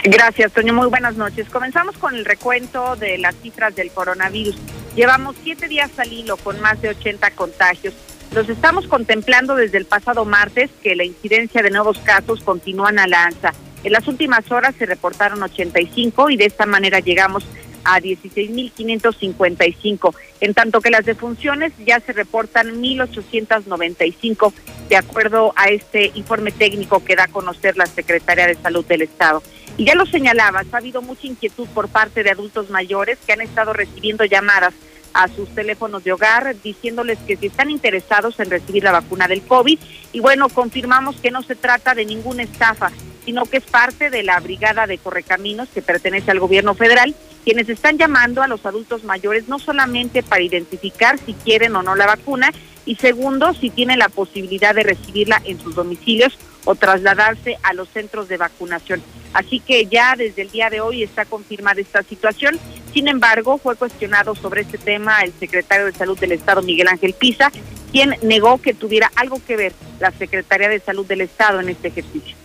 Gracias, 0.04 0.52
Toño. 0.52 0.74
Muy 0.74 0.88
buenas 0.88 1.16
noches. 1.16 1.48
Comenzamos 1.48 1.96
con 1.96 2.14
el 2.14 2.24
recuento 2.24 2.96
de 2.96 3.18
las 3.18 3.34
cifras 3.36 3.74
del 3.74 3.90
coronavirus. 3.90 4.56
Llevamos 4.96 5.36
siete 5.42 5.68
días 5.68 5.90
al 5.98 6.12
hilo 6.12 6.36
con 6.36 6.60
más 6.60 6.80
de 6.82 6.90
80 6.90 7.30
contagios. 7.32 7.94
Los 8.34 8.48
estamos 8.48 8.86
contemplando 8.86 9.54
desde 9.54 9.78
el 9.78 9.84
pasado 9.84 10.24
martes 10.24 10.70
que 10.82 10.96
la 10.96 11.04
incidencia 11.04 11.62
de 11.62 11.70
nuevos 11.70 11.98
casos 11.98 12.42
continúan 12.42 12.98
a 12.98 13.06
la 13.06 13.26
alza. 13.26 13.52
En 13.84 13.92
las 13.92 14.08
últimas 14.08 14.50
horas 14.50 14.74
se 14.78 14.86
reportaron 14.86 15.42
85 15.42 16.30
y 16.30 16.36
de 16.36 16.46
esta 16.46 16.66
manera 16.66 17.00
llegamos 17.00 17.44
a 17.84 18.00
16.555, 18.00 20.14
en 20.40 20.54
tanto 20.54 20.80
que 20.80 20.90
las 20.90 21.04
defunciones 21.04 21.72
ya 21.84 22.00
se 22.00 22.12
reportan 22.12 22.80
1.895, 22.80 24.52
de 24.88 24.96
acuerdo 24.96 25.52
a 25.56 25.68
este 25.68 26.12
informe 26.14 26.52
técnico 26.52 27.04
que 27.04 27.16
da 27.16 27.24
a 27.24 27.28
conocer 27.28 27.76
la 27.76 27.86
Secretaría 27.86 28.46
de 28.46 28.54
Salud 28.54 28.86
del 28.86 29.02
Estado. 29.02 29.42
Y 29.76 29.84
ya 29.84 29.94
lo 29.94 30.06
señalabas, 30.06 30.66
ha 30.72 30.76
habido 30.76 31.02
mucha 31.02 31.26
inquietud 31.26 31.66
por 31.68 31.88
parte 31.88 32.22
de 32.22 32.30
adultos 32.30 32.70
mayores 32.70 33.18
que 33.26 33.32
han 33.32 33.40
estado 33.40 33.72
recibiendo 33.72 34.24
llamadas 34.24 34.74
a 35.14 35.28
sus 35.28 35.48
teléfonos 35.54 36.04
de 36.04 36.12
hogar 36.12 36.54
diciéndoles 36.62 37.18
que 37.26 37.36
si 37.36 37.46
están 37.46 37.70
interesados 37.70 38.38
en 38.40 38.50
recibir 38.50 38.84
la 38.84 38.92
vacuna 38.92 39.28
del 39.28 39.42
COVID. 39.42 39.78
Y 40.12 40.20
bueno, 40.20 40.48
confirmamos 40.48 41.16
que 41.16 41.30
no 41.30 41.42
se 41.42 41.54
trata 41.54 41.94
de 41.94 42.04
ninguna 42.04 42.42
estafa, 42.42 42.90
sino 43.24 43.44
que 43.46 43.58
es 43.58 43.64
parte 43.64 44.10
de 44.10 44.22
la 44.22 44.40
Brigada 44.40 44.86
de 44.86 44.98
Correcaminos 44.98 45.68
que 45.72 45.82
pertenece 45.82 46.30
al 46.30 46.40
gobierno 46.40 46.74
federal, 46.74 47.14
quienes 47.44 47.68
están 47.68 47.98
llamando 47.98 48.42
a 48.42 48.48
los 48.48 48.64
adultos 48.66 49.04
mayores 49.04 49.48
no 49.48 49.58
solamente 49.58 50.22
para 50.22 50.42
identificar 50.42 51.18
si 51.18 51.34
quieren 51.34 51.74
o 51.76 51.82
no 51.82 51.94
la 51.94 52.06
vacuna, 52.06 52.52
y 52.84 52.96
segundo, 52.96 53.54
si 53.54 53.70
tienen 53.70 54.00
la 54.00 54.08
posibilidad 54.08 54.74
de 54.74 54.82
recibirla 54.82 55.40
en 55.44 55.60
sus 55.60 55.74
domicilios 55.74 56.36
o 56.64 56.74
trasladarse 56.74 57.58
a 57.62 57.72
los 57.72 57.88
centros 57.88 58.28
de 58.28 58.36
vacunación. 58.36 59.02
Así 59.32 59.60
que 59.60 59.86
ya 59.86 60.14
desde 60.16 60.42
el 60.42 60.50
día 60.50 60.70
de 60.70 60.80
hoy 60.80 61.02
está 61.02 61.24
confirmada 61.24 61.80
esta 61.80 62.02
situación. 62.02 62.58
Sin 62.92 63.08
embargo, 63.08 63.58
fue 63.58 63.76
cuestionado 63.76 64.34
sobre 64.34 64.62
este 64.62 64.78
tema 64.78 65.20
el 65.20 65.32
secretario 65.32 65.86
de 65.86 65.92
Salud 65.92 66.18
del 66.18 66.32
Estado, 66.32 66.62
Miguel 66.62 66.88
Ángel 66.88 67.14
Pisa, 67.14 67.50
quien 67.90 68.16
negó 68.22 68.60
que 68.60 68.74
tuviera 68.74 69.10
algo 69.16 69.40
que 69.44 69.56
ver 69.56 69.72
la 70.00 70.10
Secretaría 70.12 70.68
de 70.68 70.80
Salud 70.80 71.06
del 71.06 71.22
Estado 71.22 71.60
en 71.60 71.68
este 71.68 71.88
ejercicio. 71.88 72.41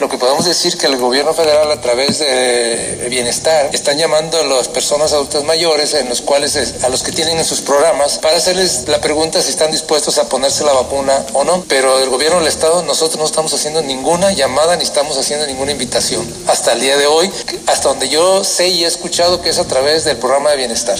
Lo 0.00 0.10
que 0.10 0.18
podemos 0.18 0.44
decir 0.44 0.76
que 0.76 0.86
el 0.86 0.98
gobierno 0.98 1.32
federal 1.32 1.70
a 1.72 1.80
través 1.80 2.18
de 2.18 3.06
bienestar 3.08 3.70
están 3.72 3.96
llamando 3.96 4.38
a 4.38 4.44
las 4.44 4.68
personas 4.68 5.14
adultas 5.14 5.42
mayores 5.44 5.94
en 5.94 6.08
los 6.08 6.20
cuales 6.20 6.84
a 6.84 6.88
los 6.90 7.02
que 7.02 7.12
tienen 7.12 7.38
en 7.38 7.44
sus 7.46 7.62
programas 7.62 8.18
para 8.18 8.36
hacerles 8.36 8.84
la 8.88 9.00
pregunta 9.00 9.40
si 9.40 9.48
están 9.48 9.70
dispuestos 9.70 10.18
a 10.18 10.28
ponerse 10.28 10.64
la 10.64 10.74
vacuna 10.74 11.24
o 11.32 11.44
no. 11.44 11.64
Pero 11.66 11.98
el 12.00 12.10
gobierno 12.10 12.40
del 12.40 12.48
estado 12.48 12.82
nosotros 12.82 13.18
no 13.18 13.24
estamos 13.24 13.54
haciendo 13.54 13.80
ninguna 13.80 14.32
llamada 14.32 14.76
ni 14.76 14.82
estamos 14.82 15.16
haciendo 15.16 15.46
ninguna 15.46 15.72
invitación 15.72 16.26
hasta 16.46 16.74
el 16.74 16.80
día 16.80 16.98
de 16.98 17.06
hoy, 17.06 17.30
hasta 17.66 17.88
donde 17.88 18.10
yo 18.10 18.44
sé 18.44 18.68
y 18.68 18.84
he 18.84 18.86
escuchado 18.86 19.40
que 19.40 19.48
es 19.48 19.58
a 19.58 19.66
través 19.66 20.04
del 20.04 20.18
programa 20.18 20.50
de 20.50 20.58
bienestar. 20.58 20.98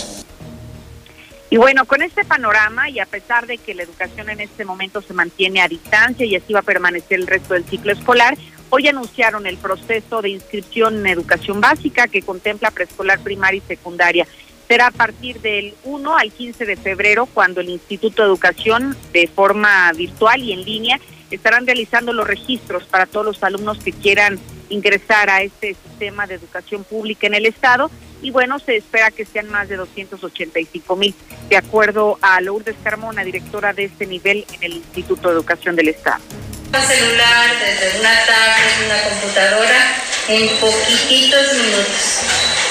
Y 1.48 1.58
bueno, 1.58 1.84
con 1.84 2.02
este 2.02 2.24
panorama 2.24 2.90
y 2.90 2.98
a 2.98 3.06
pesar 3.06 3.46
de 3.46 3.58
que 3.58 3.74
la 3.74 3.84
educación 3.84 4.28
en 4.30 4.40
este 4.40 4.64
momento 4.64 5.00
se 5.00 5.12
mantiene 5.12 5.60
a 5.60 5.68
distancia 5.68 6.26
y 6.26 6.34
así 6.34 6.52
va 6.52 6.60
a 6.60 6.62
permanecer 6.62 7.20
el 7.20 7.26
resto 7.26 7.54
del 7.54 7.64
ciclo 7.64 7.92
escolar, 7.92 8.36
Hoy 8.68 8.88
anunciaron 8.88 9.46
el 9.46 9.56
proceso 9.58 10.22
de 10.22 10.30
inscripción 10.30 10.98
en 10.98 11.06
educación 11.06 11.60
básica 11.60 12.08
que 12.08 12.22
contempla 12.22 12.72
preescolar, 12.72 13.20
primaria 13.20 13.58
y 13.58 13.68
secundaria. 13.68 14.26
Será 14.66 14.88
a 14.88 14.90
partir 14.90 15.40
del 15.40 15.74
1 15.84 16.16
al 16.16 16.32
15 16.32 16.64
de 16.64 16.76
febrero 16.76 17.26
cuando 17.26 17.60
el 17.60 17.68
Instituto 17.68 18.22
de 18.22 18.28
Educación, 18.28 18.96
de 19.12 19.28
forma 19.28 19.92
virtual 19.92 20.42
y 20.42 20.52
en 20.52 20.64
línea, 20.64 21.00
estarán 21.30 21.64
realizando 21.66 22.12
los 22.12 22.26
registros 22.26 22.84
para 22.84 23.06
todos 23.06 23.26
los 23.26 23.42
alumnos 23.44 23.78
que 23.78 23.92
quieran 23.92 24.40
ingresar 24.68 25.30
a 25.30 25.42
este 25.42 25.76
sistema 25.88 26.26
de 26.26 26.34
educación 26.34 26.82
pública 26.82 27.28
en 27.28 27.34
el 27.34 27.46
Estado. 27.46 27.88
Y 28.20 28.32
bueno, 28.32 28.58
se 28.58 28.76
espera 28.76 29.12
que 29.12 29.24
sean 29.24 29.48
más 29.48 29.68
de 29.68 29.76
285 29.76 30.96
mil, 30.96 31.14
de 31.48 31.56
acuerdo 31.56 32.18
a 32.20 32.40
Lourdes 32.40 32.74
Carmona, 32.82 33.22
directora 33.22 33.72
de 33.72 33.84
este 33.84 34.06
nivel 34.06 34.44
en 34.54 34.64
el 34.64 34.72
Instituto 34.78 35.28
de 35.28 35.34
Educación 35.34 35.76
del 35.76 35.88
Estado 35.88 36.24
celular, 36.74 37.50
desde 37.60 37.98
una 37.98 38.12
tablet, 38.26 38.86
una 38.86 39.02
computadora, 39.02 39.96
en 40.28 40.48
poquititos 40.58 41.52
minutos. 41.54 42.20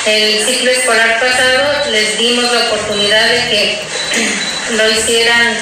El 0.05 0.45
ciclo 0.45 0.71
escolar 0.71 1.19
pasado 1.19 1.89
les 1.91 2.17
dimos 2.17 2.51
la 2.51 2.65
oportunidad 2.65 3.27
de 3.29 3.49
que 3.49 3.79
lo 4.77 4.91
hicieran 4.91 5.57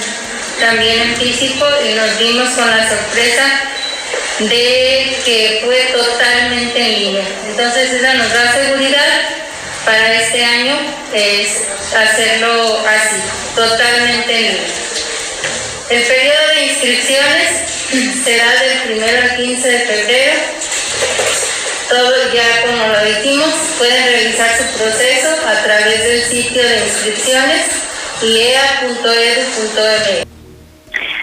también 0.60 1.02
en 1.02 1.18
físico 1.18 1.66
y 1.86 1.94
nos 1.94 2.18
dimos 2.20 2.50
con 2.52 2.70
la 2.70 2.88
sorpresa 2.88 3.62
de 4.40 5.16
que 5.26 5.62
fue 5.64 5.94
totalmente 5.94 6.80
en 6.80 7.00
línea. 7.00 7.24
Entonces 7.50 7.92
esa 7.92 8.14
nos 8.16 8.34
da 8.34 8.54
seguridad 8.54 9.22
para 9.86 10.14
este 10.16 10.44
año 10.44 10.78
es 11.14 11.62
hacerlo 11.96 12.84
así, 12.88 13.22
totalmente 13.56 14.36
en 14.36 14.42
línea. 14.44 14.68
El 15.90 16.04
periodo 16.04 16.48
de 16.56 16.66
inscripciones 16.66 17.83
será 18.24 18.52
del 18.60 18.98
1 18.98 19.06
al 19.06 19.38
15 19.38 19.70
de 19.70 19.80
febrero. 19.80 20.34
Todo 21.90 22.34
ya 22.34 22.66
como 22.66 22.88
lo 22.88 23.06
dijimos, 23.06 23.54
pueden 23.78 24.06
revisar 24.06 24.58
su 24.58 24.64
proceso 24.78 25.30
a 25.46 25.64
través 25.64 26.04
del 26.04 26.24
sitio 26.24 26.64
de 26.64 26.86
inscripciones 26.86 27.66
iea.edu.mx. 28.24 30.28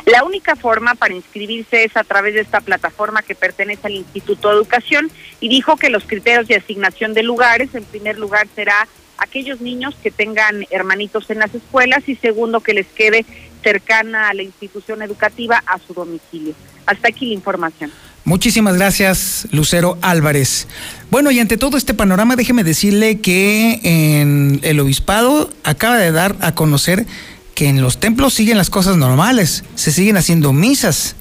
La 0.06 0.24
única 0.24 0.54
forma 0.54 0.94
para 0.94 1.14
inscribirse 1.14 1.84
es 1.84 1.96
a 1.96 2.04
través 2.04 2.34
de 2.34 2.40
esta 2.40 2.60
plataforma 2.60 3.22
que 3.22 3.34
pertenece 3.34 3.86
al 3.86 3.94
Instituto 3.94 4.48
de 4.48 4.54
Educación 4.54 5.10
y 5.40 5.48
dijo 5.48 5.76
que 5.76 5.90
los 5.90 6.04
criterios 6.04 6.46
de 6.46 6.56
asignación 6.56 7.14
de 7.14 7.22
lugares, 7.22 7.74
en 7.74 7.84
primer 7.84 8.18
lugar, 8.18 8.46
será 8.54 8.86
aquellos 9.18 9.60
niños 9.60 9.94
que 10.02 10.10
tengan 10.10 10.66
hermanitos 10.70 11.30
en 11.30 11.40
las 11.40 11.54
escuelas 11.54 12.08
y 12.08 12.16
segundo, 12.16 12.60
que 12.60 12.74
les 12.74 12.86
quede 12.86 13.24
cercana 13.62 14.28
a 14.28 14.34
la 14.34 14.42
institución 14.42 15.02
educativa 15.02 15.62
a 15.66 15.78
su 15.78 15.94
domicilio. 15.94 16.54
Hasta 16.86 17.08
aquí 17.08 17.26
la 17.26 17.34
información. 17.34 17.90
Muchísimas 18.24 18.76
gracias, 18.76 19.48
Lucero 19.50 19.98
Álvarez. 20.02 20.68
Bueno, 21.10 21.30
y 21.30 21.40
ante 21.40 21.56
todo 21.56 21.76
este 21.76 21.94
panorama, 21.94 22.36
déjeme 22.36 22.64
decirle 22.64 23.20
que 23.20 23.80
en 23.82 24.60
el 24.62 24.78
obispado 24.78 25.50
acaba 25.64 25.96
de 25.96 26.12
dar 26.12 26.36
a 26.40 26.54
conocer 26.54 27.06
que 27.54 27.68
en 27.68 27.80
los 27.82 27.98
templos 27.98 28.34
siguen 28.34 28.56
las 28.56 28.70
cosas 28.70 28.96
normales, 28.96 29.64
se 29.74 29.90
siguen 29.90 30.16
haciendo 30.16 30.52
misas. 30.52 31.16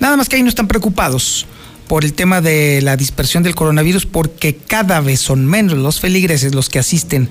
Nada 0.00 0.16
más 0.16 0.28
que 0.28 0.36
ahí 0.36 0.42
no 0.42 0.48
están 0.48 0.68
preocupados 0.68 1.46
por 1.88 2.04
el 2.04 2.14
tema 2.14 2.40
de 2.40 2.80
la 2.82 2.96
dispersión 2.96 3.42
del 3.42 3.54
coronavirus 3.54 4.06
porque 4.06 4.56
cada 4.56 5.00
vez 5.00 5.20
son 5.20 5.46
menos 5.46 5.78
los 5.78 6.00
feligreses 6.00 6.54
los 6.54 6.68
que 6.68 6.78
asisten 6.78 7.28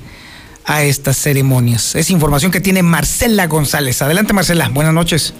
a 0.65 0.83
estas 0.83 1.17
ceremonias. 1.17 1.95
Es 1.95 2.09
información 2.09 2.51
que 2.51 2.59
tiene 2.59 2.83
Marcela 2.83 3.47
González. 3.47 4.01
Adelante 4.01 4.33
Marcela, 4.33 4.69
buenas 4.69 4.93
noches. 4.93 5.33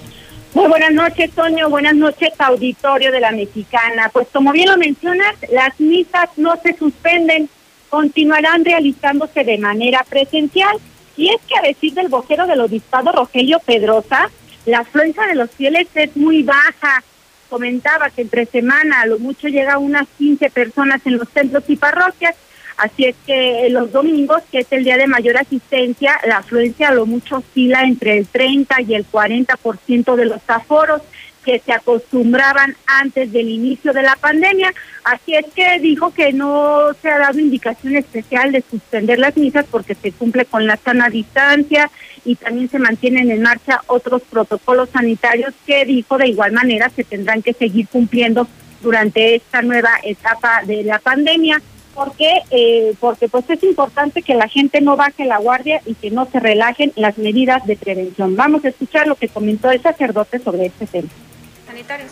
Muy 0.54 0.68
buenas 0.68 0.92
noches, 0.92 1.32
Toño. 1.32 1.70
Buenas 1.70 1.96
noches, 1.96 2.30
auditorio 2.38 3.12
de 3.12 3.20
la 3.20 3.32
Mexicana. 3.32 4.10
Pues 4.14 4.28
como 4.32 4.52
bien 4.52 4.70
lo 4.70 4.78
mencionas, 4.78 5.36
las 5.52 5.80
misas 5.80 6.30
no 6.38 6.56
se 6.62 6.78
suspenden, 6.78 7.50
continuarán 7.90 8.64
realizándose 8.64 9.44
de 9.44 9.58
manera 9.58 10.06
presencial. 10.08 10.78
Y 11.18 11.30
es 11.30 11.42
que 11.48 11.56
a 11.58 11.62
decir 11.62 11.94
del 11.94 12.08
vocero 12.08 12.46
del 12.46 12.62
obispado 12.62 13.12
Rogelio 13.12 13.60
Pedrosa, 13.66 14.30
la 14.66 14.80
afluencia 14.80 15.26
de 15.26 15.36
los 15.36 15.50
fieles 15.52 15.88
es 15.96 16.16
muy 16.16 16.44
baja. 16.44 17.04
Comentaba 17.50 18.10
que 18.10 18.22
entre 18.22 18.46
semana 18.46 19.02
a 19.02 19.06
lo 19.06 19.20
mucho 19.20 19.48
llega 19.48 19.78
unas 19.78 20.08
15 20.18 20.50
personas 20.52 21.02
en 21.06 21.18
los 21.18 21.30
templos 21.30 21.64
y 21.68 21.76
parroquias 21.76 22.36
Así 22.78 23.06
es 23.06 23.16
que 23.26 23.68
los 23.70 23.92
domingos, 23.92 24.42
que 24.52 24.60
es 24.60 24.72
el 24.72 24.84
día 24.84 24.98
de 24.98 25.08
mayor 25.08 25.38
asistencia, 25.38 26.20
la 26.26 26.38
afluencia 26.38 26.90
a 26.90 26.94
lo 26.94 27.06
mucho 27.06 27.38
oscila 27.38 27.84
entre 27.84 28.18
el 28.18 28.28
30 28.28 28.82
y 28.82 28.96
el 28.96 29.06
40% 29.10 30.16
de 30.16 30.26
los 30.26 30.42
aforos 30.48 31.02
que 31.44 31.60
se 31.60 31.74
acostumbraban 31.74 32.76
antes 32.86 33.32
del 33.32 33.50
inicio 33.50 33.94
de 33.94 34.02
la 34.02 34.16
pandemia. 34.16 34.74
Así 35.04 35.36
es 35.36 35.46
que 35.54 35.80
dijo 35.80 36.14
que 36.14 36.32
no 36.32 36.94
se 37.02 37.10
ha 37.10 37.20
dado 37.20 37.40
indicación 37.40 37.96
especial 37.96 38.52
de 38.52 38.64
suspender 38.70 39.20
las 39.20 39.36
misas 39.36 39.66
porque 39.70 39.96
se 39.96 40.12
cumple 40.12 40.46
con 40.46 40.66
la 40.66 40.78
sana 40.78 41.10
distancia 41.10 41.92
y 42.26 42.36
también 42.36 42.70
se 42.70 42.80
mantienen 42.80 43.30
en 43.30 43.42
marcha 43.42 43.82
otros 43.88 44.22
protocolos 44.24 44.90
sanitarios 44.90 45.54
que 45.68 45.86
dijo 45.86 46.18
de 46.18 46.30
igual 46.30 46.54
manera 46.54 46.90
se 46.90 47.04
tendrán 47.04 47.42
que 47.42 47.54
seguir 47.54 47.88
cumpliendo 47.90 48.48
durante 48.82 49.36
esta 49.36 49.62
nueva 49.62 49.92
etapa 50.04 50.62
de 50.66 50.84
la 50.84 51.00
pandemia 51.00 51.62
porque 51.94 52.42
eh, 52.52 52.94
porque 53.00 53.30
pues 53.30 53.50
es 53.50 53.64
importante 53.64 54.22
que 54.22 54.36
la 54.36 54.48
gente 54.48 54.82
no 54.82 54.96
baje 54.96 55.26
la 55.26 55.38
guardia 55.38 55.82
y 55.86 55.96
que 55.96 56.12
no 56.12 56.26
se 56.26 56.40
relajen 56.40 56.92
las 56.96 57.18
medidas 57.18 57.66
de 57.66 57.76
prevención. 57.76 58.36
Vamos 58.36 58.66
a 58.66 58.70
escuchar 58.70 59.08
lo 59.08 59.16
que 59.16 59.30
comentó 59.30 59.72
el 59.72 59.82
sacerdote 59.82 60.40
sobre 60.40 60.68
este 60.68 60.88
tema. 60.88 61.10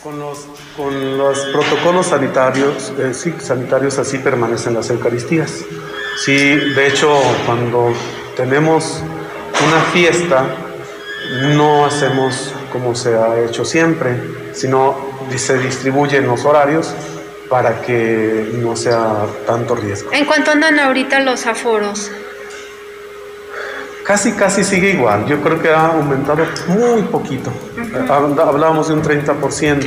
Con 0.04 0.17
los, 0.17 0.48
con 0.76 1.17
los 1.20 1.39
protocolos 1.54 2.08
sanitarios, 2.08 2.91
eh, 2.98 3.13
sí, 3.13 3.32
sanitarios 3.39 4.00
así 4.00 4.17
permanecen 4.17 4.74
las 4.74 4.89
Eucaristías. 4.89 5.63
Sí, 6.17 6.34
de 6.34 6.88
hecho, 6.88 7.15
cuando 7.46 7.94
tenemos 8.36 9.04
una 9.63 9.82
fiesta, 9.94 10.46
no 11.56 11.86
hacemos 11.86 12.56
como 12.72 12.96
se 12.96 13.15
ha 13.15 13.39
hecho 13.46 13.63
siempre, 13.63 14.20
sino 14.54 14.96
se 15.36 15.60
distribuyen 15.60 16.26
los 16.26 16.44
horarios 16.44 16.94
para 17.52 17.82
que 17.82 18.50
no 18.54 18.78
sea 18.78 19.26
tanto 19.46 19.76
riesgo. 19.76 20.10
¿En 20.14 20.24
cuánto 20.24 20.52
andan 20.52 20.80
ahorita 20.80 21.20
los 21.20 21.46
aforos? 21.46 22.10
Casi, 24.06 24.32
casi 24.32 24.64
sigue 24.64 24.92
igual. 24.92 25.28
Yo 25.28 25.42
creo 25.42 25.62
que 25.62 25.68
ha 25.68 25.88
aumentado 25.88 26.46
muy 26.70 27.02
poquito. 27.04 27.52
Hablábamos 28.10 28.88
de 28.88 28.94
un 28.94 29.04
30%. 29.04 29.86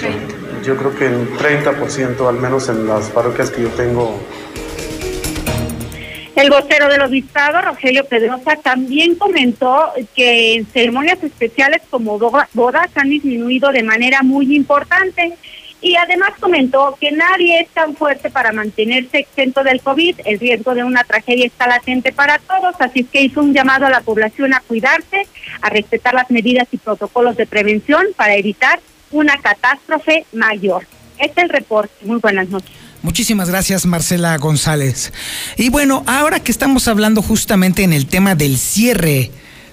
Yo 0.62 0.76
creo 0.76 0.94
que 0.94 1.06
en 1.06 1.34
30%, 1.38 2.28
al 2.28 2.36
menos 2.36 2.68
en 2.68 2.86
las 2.86 3.08
parroquias 3.08 3.50
que 3.50 3.62
yo 3.62 3.68
tengo. 3.70 4.20
El 6.36 6.50
vocero 6.50 6.88
del 6.88 7.00
obispado, 7.00 7.62
Rogelio 7.62 8.04
Pedrosa, 8.04 8.56
también 8.56 9.14
comentó 9.14 9.90
que 10.14 10.56
en 10.56 10.66
ceremonias 10.66 11.22
especiales 11.24 11.80
como 11.88 12.18
bodas 12.18 12.90
han 12.94 13.08
disminuido 13.08 13.72
de 13.72 13.82
manera 13.82 14.22
muy 14.22 14.54
importante 14.54 15.38
y 15.84 15.96
además 15.96 16.30
comentó 16.40 16.96
que 16.98 17.12
nadie 17.12 17.60
es 17.60 17.68
tan 17.68 17.94
fuerte 17.94 18.30
para 18.30 18.52
mantenerse 18.52 19.18
exento 19.18 19.62
del 19.62 19.82
COVID, 19.82 20.20
el 20.24 20.40
riesgo 20.40 20.74
de 20.74 20.82
una 20.82 21.04
tragedia 21.04 21.44
está 21.44 21.66
latente 21.66 22.10
para 22.10 22.38
todos, 22.38 22.74
así 22.78 23.04
que 23.04 23.20
hizo 23.20 23.42
un 23.42 23.52
llamado 23.52 23.84
a 23.84 23.90
la 23.90 24.00
población 24.00 24.54
a 24.54 24.60
cuidarse, 24.60 25.28
a 25.60 25.68
respetar 25.68 26.14
las 26.14 26.30
medidas 26.30 26.68
y 26.72 26.78
protocolos 26.78 27.36
de 27.36 27.46
prevención 27.46 28.06
para 28.16 28.34
evitar 28.34 28.80
una 29.10 29.36
catástrofe 29.42 30.24
mayor. 30.32 30.86
Este 31.18 31.42
es 31.42 31.44
el 31.44 31.50
reporte. 31.50 31.92
Muy 32.06 32.18
buenas 32.18 32.48
noches. 32.48 32.70
Muchísimas 33.02 33.50
gracias, 33.50 33.84
Marcela 33.84 34.38
González. 34.38 35.12
Y 35.58 35.68
bueno, 35.68 36.02
ahora 36.06 36.40
que 36.40 36.50
estamos 36.50 36.88
hablando 36.88 37.20
justamente 37.20 37.82
en 37.82 37.92
el 37.92 38.06
tema 38.06 38.34
del 38.34 38.56
cierre 38.56 39.30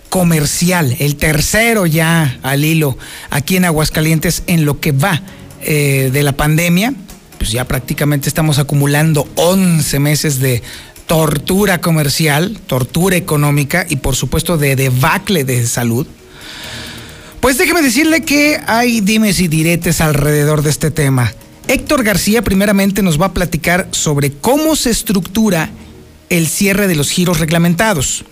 comercial, 0.09 0.93
el 0.99 1.15
tercero 1.15 1.85
ya 1.85 2.37
al 2.43 2.65
hilo 2.65 2.97
aquí 3.29 3.55
en 3.55 3.63
Aguascalientes 3.63 4.43
en 4.47 4.65
lo 4.65 4.81
que 4.81 4.91
va 4.91 5.21
eh, 5.63 6.09
de 6.11 6.23
la 6.23 6.33
pandemia, 6.33 6.93
pues 7.37 7.51
ya 7.51 7.65
prácticamente 7.65 8.29
estamos 8.29 8.59
acumulando 8.59 9.27
11 9.35 9.99
meses 9.99 10.39
de 10.39 10.61
tortura 11.07 11.81
comercial, 11.81 12.57
tortura 12.67 13.17
económica 13.17 13.85
y 13.89 13.97
por 13.97 14.15
supuesto 14.15 14.57
de 14.57 14.75
debacle 14.75 15.43
de 15.43 15.65
salud. 15.65 16.07
Pues 17.39 17.57
déjeme 17.57 17.81
decirle 17.81 18.21
que 18.21 18.61
hay 18.67 19.01
dimes 19.01 19.39
y 19.39 19.47
diretes 19.47 19.99
alrededor 19.99 20.61
de 20.61 20.69
este 20.69 20.91
tema. 20.91 21.33
Héctor 21.67 22.03
García 22.03 22.43
primeramente 22.43 23.01
nos 23.01 23.19
va 23.19 23.27
a 23.27 23.33
platicar 23.33 23.87
sobre 23.91 24.31
cómo 24.31 24.75
se 24.75 24.89
estructura 24.89 25.69
el 26.29 26.47
cierre 26.47 26.87
de 26.87 26.95
los 26.95 27.09
giros 27.09 27.39
reglamentados 27.39 28.23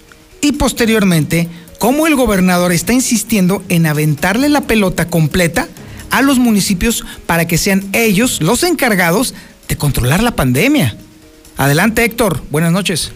y 0.42 0.54
posteriormente 0.54 1.48
cómo 1.80 2.08
el 2.08 2.15
gobernador 2.15 2.72
está 2.72 2.94
insistiendo 2.94 3.63
en 3.70 3.86
aventarle 3.86 4.50
la 4.50 4.62
pelota 4.62 5.08
completa 5.08 5.68
a 6.12 6.22
los 6.22 6.39
municipios 6.39 7.04
para 7.26 7.48
que 7.48 7.58
sean 7.58 7.88
ellos 7.93 8.41
los 8.41 8.63
encargados 8.63 9.34
de 9.67 9.78
controlar 9.78 10.24
la 10.24 10.36
pandemia. 10.36 10.95
Adelante 11.58 12.04
Héctor, 12.04 12.41
buenas 12.50 12.72
noches. 12.72 13.12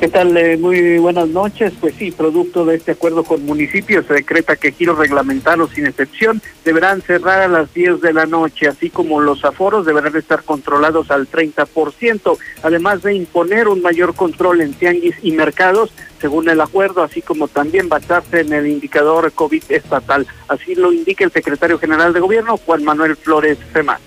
¿Qué 0.00 0.08
tal? 0.08 0.36
Eh, 0.36 0.56
muy 0.56 0.98
buenas 0.98 1.28
noches. 1.28 1.72
Pues 1.80 1.94
sí, 1.94 2.10
producto 2.10 2.64
de 2.64 2.76
este 2.76 2.92
acuerdo 2.92 3.22
con 3.22 3.46
municipios, 3.46 4.04
se 4.06 4.14
decreta 4.14 4.56
que 4.56 4.72
giros 4.72 4.98
reglamentados 4.98 5.70
sin 5.70 5.86
excepción 5.86 6.42
deberán 6.64 7.00
cerrar 7.00 7.40
a 7.40 7.48
las 7.48 7.72
10 7.72 8.00
de 8.00 8.12
la 8.12 8.26
noche, 8.26 8.66
así 8.66 8.90
como 8.90 9.20
los 9.20 9.44
aforos 9.44 9.86
deberán 9.86 10.16
estar 10.16 10.42
controlados 10.42 11.10
al 11.10 11.30
30%, 11.30 12.36
además 12.62 13.02
de 13.02 13.14
imponer 13.14 13.68
un 13.68 13.82
mayor 13.82 14.14
control 14.14 14.62
en 14.62 14.74
tianguis 14.74 15.14
y 15.22 15.30
mercados, 15.30 15.92
según 16.20 16.48
el 16.48 16.60
acuerdo, 16.60 17.02
así 17.02 17.22
como 17.22 17.46
también 17.46 17.88
basarse 17.88 18.40
en 18.40 18.52
el 18.52 18.66
indicador 18.66 19.30
COVID 19.32 19.62
estatal. 19.68 20.26
Así 20.48 20.74
lo 20.74 20.92
indica 20.92 21.24
el 21.24 21.32
secretario 21.32 21.78
general 21.78 22.12
de 22.12 22.20
gobierno, 22.20 22.56
Juan 22.56 22.82
Manuel 22.82 23.16
Flores 23.16 23.58
Femán 23.72 24.00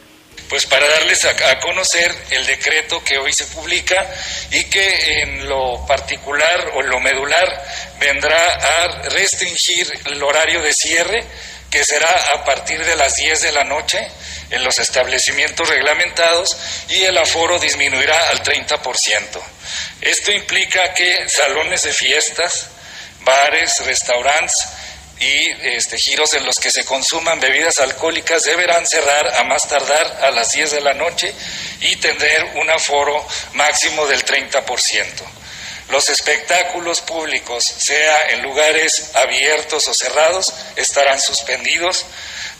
pues 0.49 0.65
para 0.65 0.87
darles 0.87 1.25
a, 1.25 1.59
conocer 1.59 2.15
el 2.31 2.45
decreto 2.45 3.03
que 3.03 3.17
hoy 3.17 3.33
se 3.33 3.45
publica 3.47 4.07
y 4.51 4.63
que 4.65 5.21
en 5.21 5.47
lo 5.47 5.85
particular 5.85 6.71
o 6.73 6.81
en 6.81 6.89
lo 6.89 6.99
medular 6.99 7.65
vendrá 7.99 8.53
a 8.53 9.09
restringir 9.09 9.87
el 10.05 10.21
horario 10.23 10.61
de 10.61 10.73
cierre 10.73 11.25
que 11.69 11.83
será 11.83 12.09
a 12.33 12.45
partir 12.45 12.83
de 12.85 12.95
las 12.95 13.17
10 13.17 13.41
de 13.41 13.51
la 13.51 13.65
noche 13.65 14.07
en 14.49 14.63
los 14.63 14.79
establecimientos 14.79 15.67
reglamentados 15.67 16.57
y 16.87 17.03
el 17.03 17.17
aforo 17.17 17.59
disminuirá 17.59 18.29
al 18.29 18.41
30%. 18.41 19.41
Esto 19.99 20.31
implica 20.31 20.93
que 20.93 21.27
salones 21.27 21.83
de 21.83 21.91
fiestas, 21.91 22.67
bares, 23.19 23.85
restaurantes 23.85 24.65
y 25.19 25.49
este, 25.75 25.97
giros 25.97 26.33
en 26.33 26.45
los 26.45 26.59
que 26.59 26.69
se 26.69 26.85
consuman 26.85 27.39
bebidas 27.39 27.79
alcohólicas 27.79 28.43
deberán 28.43 28.85
cerrar 28.85 29.35
a 29.35 29.43
más 29.43 29.67
tardar 29.67 30.19
a 30.23 30.31
las 30.31 30.51
10 30.51 30.71
de 30.71 30.81
la 30.81 30.93
noche 30.93 31.33
y 31.81 31.95
tener 31.95 32.43
un 32.55 32.69
aforo 32.69 33.25
máximo 33.53 34.05
del 34.05 34.23
30%. 34.23 35.37
Los 35.89 36.09
espectáculos 36.09 37.01
públicos, 37.01 37.63
sea 37.63 38.31
en 38.31 38.41
lugares 38.41 39.11
abiertos 39.15 39.87
o 39.87 39.93
cerrados, 39.93 40.53
estarán 40.75 41.19
suspendidos. 41.19 42.05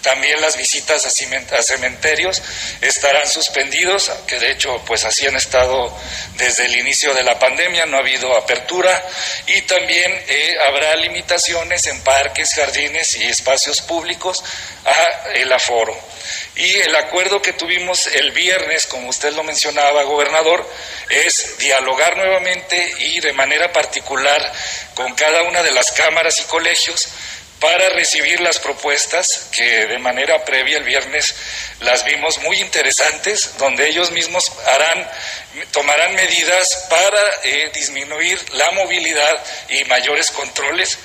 También 0.08 0.40
las 0.40 0.56
visitas 0.56 1.06
a 1.06 1.62
cementerios 1.62 2.42
estarán 2.80 3.28
suspendidos, 3.28 4.10
que 4.26 4.40
de 4.40 4.52
hecho 4.54 4.82
pues 4.86 5.04
así 5.04 5.28
han 5.28 5.36
estado 5.36 5.94
desde 6.38 6.68
el 6.68 6.78
inicio 6.78 7.14
de 7.14 7.24
la 7.24 7.38
pandemia, 7.38 7.86
no 7.88 7.98
ha 7.98 8.00
habido 8.00 8.34
apertura 8.38 9.06
y 9.48 9.64
también 9.64 10.14
eh, 10.30 10.56
habrá 10.66 10.96
limitaciones 10.96 11.88
en 11.88 12.00
parques, 12.04 12.54
jardines 12.54 13.18
y 13.18 13.24
espacios 13.24 13.82
públicos 13.82 14.46
a 14.86 15.32
el 15.34 15.52
aforo. 15.52 16.00
Y 16.56 16.76
el 16.78 16.96
acuerdo 16.96 17.42
que 17.42 17.52
tuvimos 17.52 18.08
el 18.08 18.32
viernes, 18.32 18.88
como 18.88 19.10
usted 19.10 19.34
lo 19.34 19.44
mencionaba, 19.44 20.04
gobernador, 20.04 20.66
es 21.10 21.58
dialogar 21.58 22.16
nuevamente 22.16 22.94
y 23.00 23.20
de 23.20 23.34
manera 23.34 23.74
particular 23.74 24.54
con 24.96 25.14
cada 25.16 25.44
una 25.44 25.64
de 25.64 25.72
las 25.72 25.92
cámaras 25.92 26.40
y 26.40 26.44
colegios 26.46 27.10
para 27.60 27.90
recibir 27.90 28.40
las 28.40 28.60
propuestas 28.60 29.50
que 29.52 29.88
de 29.88 29.98
manera 30.00 30.46
previa 30.46 30.78
el 30.78 30.84
viernes 30.84 31.36
las 31.80 32.06
vimos 32.06 32.38
muy 32.40 32.60
interesantes, 32.60 33.58
donde 33.58 33.88
ellos 33.88 34.12
mismos 34.12 34.52
harán, 34.66 35.10
tomarán 35.72 36.16
medidas 36.16 36.88
para 36.90 37.22
eh, 37.44 37.72
disminuir 37.74 38.40
la 38.54 38.72
movilidad 38.72 39.44
y 39.70 39.84
mayores 39.86 40.32
controles 40.32 41.00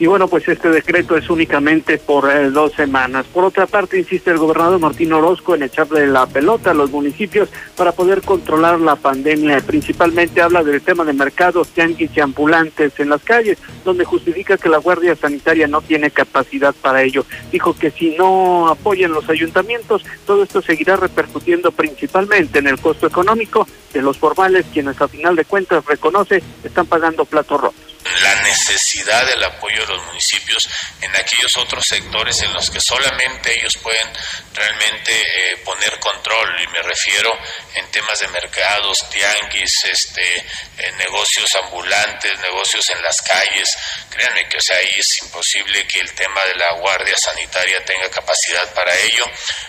y 0.00 0.06
bueno, 0.06 0.28
pues 0.28 0.46
este 0.46 0.70
decreto 0.70 1.16
es 1.16 1.28
únicamente 1.28 1.98
por 1.98 2.30
eh, 2.30 2.50
dos 2.50 2.72
semanas. 2.72 3.26
Por 3.26 3.44
otra 3.44 3.66
parte, 3.66 3.98
insiste 3.98 4.30
el 4.30 4.38
gobernador 4.38 4.78
Martín 4.78 5.12
Orozco 5.12 5.56
en 5.56 5.64
echarle 5.64 6.06
la 6.06 6.26
pelota 6.26 6.70
a 6.70 6.74
los 6.74 6.90
municipios 6.92 7.48
para 7.76 7.90
poder 7.90 8.22
controlar 8.22 8.78
la 8.78 8.94
pandemia. 8.94 9.60
Principalmente 9.60 10.40
habla 10.40 10.62
del 10.62 10.82
tema 10.82 11.04
de 11.04 11.14
mercados, 11.14 11.68
tianguis 11.70 12.16
y 12.16 12.20
ambulantes 12.20 12.92
en 13.00 13.08
las 13.08 13.24
calles, 13.24 13.58
donde 13.84 14.04
justifica 14.04 14.56
que 14.56 14.68
la 14.68 14.78
Guardia 14.78 15.16
Sanitaria 15.16 15.66
no 15.66 15.80
tiene 15.80 16.12
capacidad 16.12 16.74
para 16.80 17.02
ello. 17.02 17.24
Dijo 17.50 17.74
que 17.74 17.90
si 17.90 18.16
no 18.16 18.68
apoyan 18.68 19.10
los 19.10 19.28
ayuntamientos, 19.28 20.04
todo 20.26 20.44
esto 20.44 20.62
seguirá 20.62 20.94
repercutiendo 20.94 21.72
principalmente 21.72 22.60
en 22.60 22.68
el 22.68 22.80
costo 22.80 23.08
económico 23.08 23.66
de 23.92 24.02
los 24.02 24.16
formales, 24.16 24.64
quienes 24.72 25.00
a 25.00 25.08
final 25.08 25.34
de 25.34 25.44
cuentas 25.44 25.84
reconoce 25.86 26.40
están 26.62 26.86
pagando 26.86 27.24
platos 27.24 27.60
rotos 27.60 27.87
la 28.22 28.34
necesidad 28.42 29.26
del 29.26 29.42
apoyo 29.44 29.80
de 29.80 29.94
los 29.94 30.04
municipios 30.06 30.68
en 31.00 31.14
aquellos 31.16 31.56
otros 31.56 31.86
sectores 31.86 32.40
en 32.42 32.52
los 32.52 32.70
que 32.70 32.80
solamente 32.80 33.58
ellos 33.58 33.76
pueden 33.78 34.08
realmente 34.54 35.12
eh, 35.12 35.56
poner 35.58 35.98
control 36.00 36.60
y 36.60 36.66
me 36.68 36.82
refiero 36.82 37.36
en 37.74 37.90
temas 37.90 38.18
de 38.20 38.28
mercados, 38.28 39.08
tianguis, 39.10 39.84
este, 39.84 40.36
eh, 40.36 40.92
negocios 40.98 41.54
ambulantes, 41.56 42.38
negocios 42.40 42.88
en 42.90 43.02
las 43.02 43.22
calles. 43.22 43.76
Créanme 44.10 44.48
que 44.48 44.58
o 44.58 44.60
sea, 44.60 44.76
ahí 44.76 44.94
es 44.96 45.18
imposible 45.22 45.86
que 45.86 46.00
el 46.00 46.12
tema 46.14 46.44
de 46.44 46.56
la 46.56 46.72
guardia 46.74 47.16
sanitaria 47.16 47.84
tenga 47.84 48.10
capacidad 48.10 48.72
para 48.74 48.94
ello. 48.96 49.24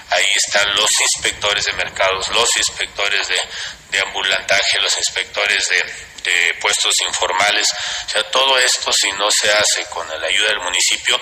Ahí 0.09 0.25
están 0.35 0.75
los 0.75 0.99
inspectores 1.01 1.65
de 1.65 1.73
mercados, 1.73 2.27
los 2.29 2.57
inspectores 2.57 3.27
de, 3.27 3.39
de 3.91 3.99
ambulantaje, 3.99 4.81
los 4.81 4.97
inspectores 4.97 5.69
de 5.69 6.08
de 6.23 6.53
puestos 6.61 6.99
informales. 7.01 7.71
O 8.07 8.09
sea, 8.09 8.23
todo 8.31 8.57
esto 8.59 8.91
si 8.91 9.11
no 9.13 9.29
se 9.31 9.51
hace 9.51 9.85
con 9.85 10.07
la 10.07 10.27
ayuda 10.27 10.49
del 10.49 10.61
municipio, 10.61 11.17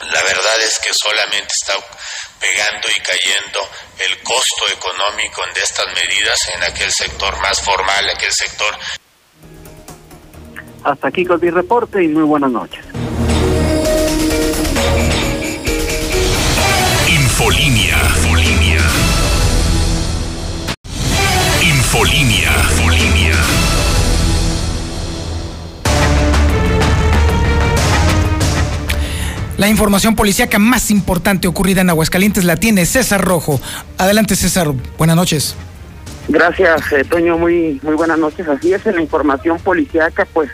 la 0.00 0.22
verdad 0.22 0.60
es 0.62 0.78
que 0.78 0.92
solamente 0.92 1.54
está 1.54 1.74
pegando 2.38 2.88
y 2.88 3.00
cayendo 3.00 3.68
el 3.98 4.22
costo 4.22 4.68
económico 4.68 5.42
de 5.54 5.60
estas 5.62 5.86
medidas 5.86 6.38
en 6.54 6.62
aquel 6.64 6.92
sector 6.92 7.38
más 7.40 7.60
formal, 7.62 8.08
aquel 8.10 8.32
sector. 8.32 8.76
Hasta 10.84 11.08
aquí 11.08 11.24
con 11.24 11.40
mi 11.40 11.50
reporte 11.50 12.02
y 12.02 12.08
muy 12.08 12.22
buenas 12.22 12.50
noches. 12.50 12.84
Infolinia. 17.08 17.96
Infolinia. 17.96 18.80
Infolinia. 21.60 22.50
Infolinia. 22.50 22.95
La 29.58 29.68
información 29.68 30.16
policíaca 30.16 30.58
más 30.58 30.90
importante 30.90 31.48
ocurrida 31.48 31.80
en 31.80 31.88
Aguascalientes 31.88 32.44
la 32.44 32.56
tiene 32.56 32.84
César 32.84 33.22
Rojo. 33.22 33.58
Adelante, 33.96 34.36
César. 34.36 34.68
Buenas 34.98 35.16
noches. 35.16 35.56
Gracias, 36.28 36.92
eh, 36.92 37.04
Toño. 37.04 37.38
Muy, 37.38 37.80
muy 37.82 37.94
buenas 37.94 38.18
noches. 38.18 38.46
Así 38.48 38.74
es, 38.74 38.84
en 38.86 38.96
la 38.96 39.02
información 39.02 39.58
policíaca, 39.58 40.26
pues 40.30 40.50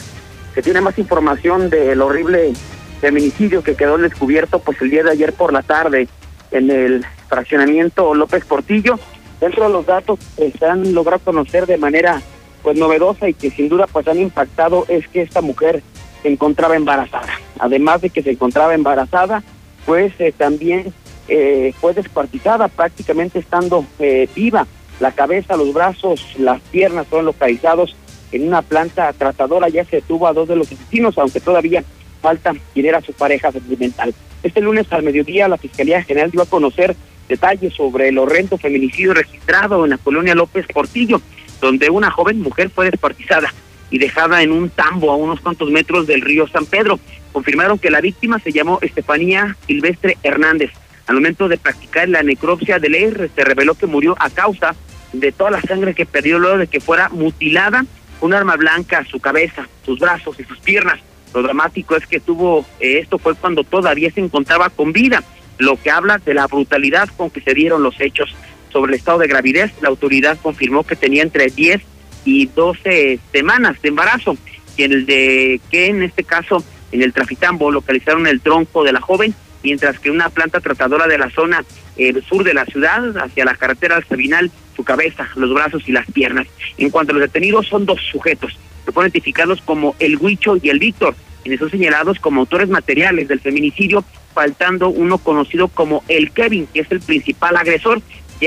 se 0.54 0.62
tiene 0.62 0.80
más 0.80 0.96
información 0.98 1.68
del 1.68 2.00
horrible 2.00 2.52
feminicidio 3.00 3.64
que 3.64 3.74
quedó 3.74 3.98
descubierto 3.98 4.60
pues 4.60 4.80
el 4.80 4.90
día 4.90 5.02
de 5.02 5.10
ayer 5.10 5.32
por 5.32 5.52
la 5.52 5.62
tarde 5.62 6.06
en 6.52 6.70
el 6.70 7.04
fraccionamiento 7.28 8.14
López 8.14 8.44
Portillo. 8.44 9.00
Dentro 9.40 9.64
de 9.64 9.70
los 9.70 9.84
datos 9.84 10.20
que 10.36 10.52
se 10.52 10.64
han 10.64 10.94
logrado 10.94 11.18
conocer 11.24 11.66
de 11.66 11.76
manera 11.76 12.22
pues 12.62 12.78
novedosa 12.78 13.28
y 13.28 13.34
que 13.34 13.50
sin 13.50 13.68
duda 13.68 13.88
pues 13.88 14.06
han 14.06 14.20
impactado 14.20 14.86
es 14.88 15.08
que 15.08 15.22
esta 15.22 15.40
mujer 15.40 15.82
se 16.22 16.28
encontraba 16.28 16.76
embarazada. 16.76 17.32
Además 17.58 18.00
de 18.00 18.11
que 18.11 18.22
se 18.22 18.30
encontraba 18.30 18.74
embarazada, 18.74 19.42
pues 19.85 20.12
eh, 20.18 20.32
también 20.37 20.92
eh, 21.28 21.74
fue 21.80 21.94
descuartizada 21.94 22.68
prácticamente 22.68 23.38
estando 23.38 23.85
eh, 23.98 24.28
viva. 24.35 24.66
La 25.00 25.12
cabeza, 25.12 25.56
los 25.56 25.72
brazos, 25.72 26.24
las 26.38 26.61
piernas 26.61 27.06
fueron 27.08 27.26
localizados 27.26 27.96
en 28.30 28.46
una 28.46 28.62
planta 28.62 29.12
tratadora. 29.12 29.68
Ya 29.68 29.85
se 29.85 29.96
detuvo 29.96 30.26
a 30.26 30.32
dos 30.32 30.48
de 30.48 30.56
los 30.56 30.70
asesinos, 30.70 31.18
aunque 31.18 31.40
todavía 31.40 31.82
falta 32.20 32.54
quien 32.72 32.87
era 32.87 33.00
su 33.00 33.12
pareja 33.12 33.50
sentimental. 33.50 34.14
Este 34.42 34.61
lunes 34.61 34.87
al 34.92 35.02
mediodía 35.02 35.48
la 35.48 35.58
Fiscalía 35.58 36.02
General 36.02 36.30
dio 36.30 36.42
a 36.42 36.46
conocer 36.46 36.94
detalles 37.28 37.74
sobre 37.74 38.08
el 38.08 38.18
horrendo 38.18 38.58
feminicidio 38.58 39.14
registrado 39.14 39.85
en 39.85 39.90
la 39.90 39.98
colonia 39.98 40.35
López 40.35 40.66
Portillo, 40.72 41.20
donde 41.61 41.90
una 41.90 42.11
joven 42.11 42.40
mujer 42.40 42.70
fue 42.70 42.90
descuartizada 42.90 43.52
y 43.92 43.98
dejada 43.98 44.42
en 44.42 44.50
un 44.50 44.70
tambo 44.70 45.12
a 45.12 45.16
unos 45.16 45.40
cuantos 45.40 45.70
metros 45.70 46.07
del 46.09 46.22
río 46.22 46.48
San 46.48 46.66
Pedro. 46.66 46.98
Confirmaron 47.31 47.78
que 47.78 47.90
la 47.90 48.00
víctima 48.00 48.40
se 48.40 48.50
llamó 48.50 48.78
Estefanía 48.81 49.57
Silvestre 49.66 50.16
Hernández. 50.22 50.72
Al 51.07 51.16
momento 51.16 51.46
de 51.46 51.59
practicar 51.59 52.09
la 52.09 52.22
necropsia 52.22 52.78
del 52.78 52.94
R, 52.94 53.31
se 53.35 53.44
reveló 53.44 53.74
que 53.74 53.87
murió 53.87 54.16
a 54.18 54.31
causa 54.31 54.74
de 55.12 55.31
toda 55.31 55.50
la 55.50 55.61
sangre 55.61 55.94
que 55.94 56.07
perdió 56.07 56.38
luego 56.38 56.59
de 56.59 56.68
que 56.68 56.81
fuera 56.81 57.11
mutilada 57.11 57.85
un 58.22 58.33
arma 58.33 58.57
blanca 58.57 59.00
a 59.00 59.05
su 59.05 59.20
cabeza, 59.20 59.68
sus 59.85 59.98
brazos 59.98 60.40
y 60.40 60.44
sus 60.44 60.59
piernas. 60.61 60.98
Lo 61.35 61.42
dramático 61.42 61.94
es 61.94 62.07
que 62.07 62.18
tuvo 62.18 62.64
eh, 62.81 62.98
esto 62.98 63.18
fue 63.18 63.35
cuando 63.35 63.62
todavía 63.62 64.11
se 64.11 64.20
encontraba 64.20 64.70
con 64.70 64.92
vida, 64.92 65.22
lo 65.59 65.81
que 65.81 65.90
habla 65.90 66.18
de 66.18 66.33
la 66.33 66.46
brutalidad 66.46 67.11
con 67.14 67.28
que 67.28 67.42
se 67.42 67.52
dieron 67.52 67.83
los 67.83 68.00
hechos. 68.00 68.35
Sobre 68.72 68.92
el 68.92 68.98
estado 68.98 69.18
de 69.18 69.28
gravidez, 69.28 69.70
la 69.83 69.90
autoridad 69.90 70.38
confirmó 70.42 70.85
que 70.85 70.96
tenía 70.96 71.22
entre 71.22 71.48
10 71.48 71.83
y 72.24 72.46
12 72.46 73.18
semanas 73.32 73.80
de 73.82 73.88
embarazo, 73.88 74.37
y 74.76 74.82
el 74.85 75.06
de 75.06 75.61
que 75.70 75.87
en 75.87 76.02
este 76.02 76.24
caso 76.24 76.64
en 76.92 77.02
el 77.02 77.12
Trafitambo 77.12 77.70
localizaron 77.70 78.26
el 78.26 78.40
tronco 78.40 78.85
de 78.85 78.92
la 78.92 79.00
joven, 79.00 79.35
mientras 79.62 79.98
que 79.98 80.11
una 80.11 80.30
planta 80.30 80.61
tratadora 80.61 81.06
de 81.06 81.18
la 81.18 81.30
zona 81.30 81.64
eh, 81.96 82.14
sur 82.28 82.44
de 82.44 82.54
la 82.54 82.64
ciudad, 82.64 83.16
hacia 83.18 83.44
la 83.44 83.54
carretera 83.54 83.96
al 83.96 84.06
Sabinal, 84.06 84.50
su 84.76 84.85
cabeza, 84.85 85.28
los 85.37 85.52
brazos 85.52 85.88
y 85.88 85.92
las 85.92 86.11
piernas. 86.11 86.46
En 86.78 86.90
cuanto 86.90 87.12
a 87.12 87.14
los 87.14 87.22
detenidos, 87.22 87.66
son 87.68 87.87
dos 87.87 88.00
sujetos, 88.11 88.58
que 88.85 88.92
fueron 88.92 89.11
identificados 89.11 89.61
como 89.62 89.94
el 89.98 90.16
Huicho 90.16 90.56
y 90.62 90.70
el 90.70 90.78
Víctor, 90.78 91.14
quienes 91.42 91.61
son 91.61 91.70
señalados 91.70 92.18
como 92.20 92.40
autores 92.40 92.68
materiales 92.68 93.28
del 93.28 93.40
feminicidio, 93.40 94.04
faltando 94.35 94.88
uno 94.88 95.18
conocido 95.18 95.68
como 95.68 96.02
el 96.08 96.30
Kevin, 96.32 96.66
que 96.72 96.80
es 96.80 96.90
el 96.90 97.00
principal 97.00 97.56
agresor, 97.56 98.00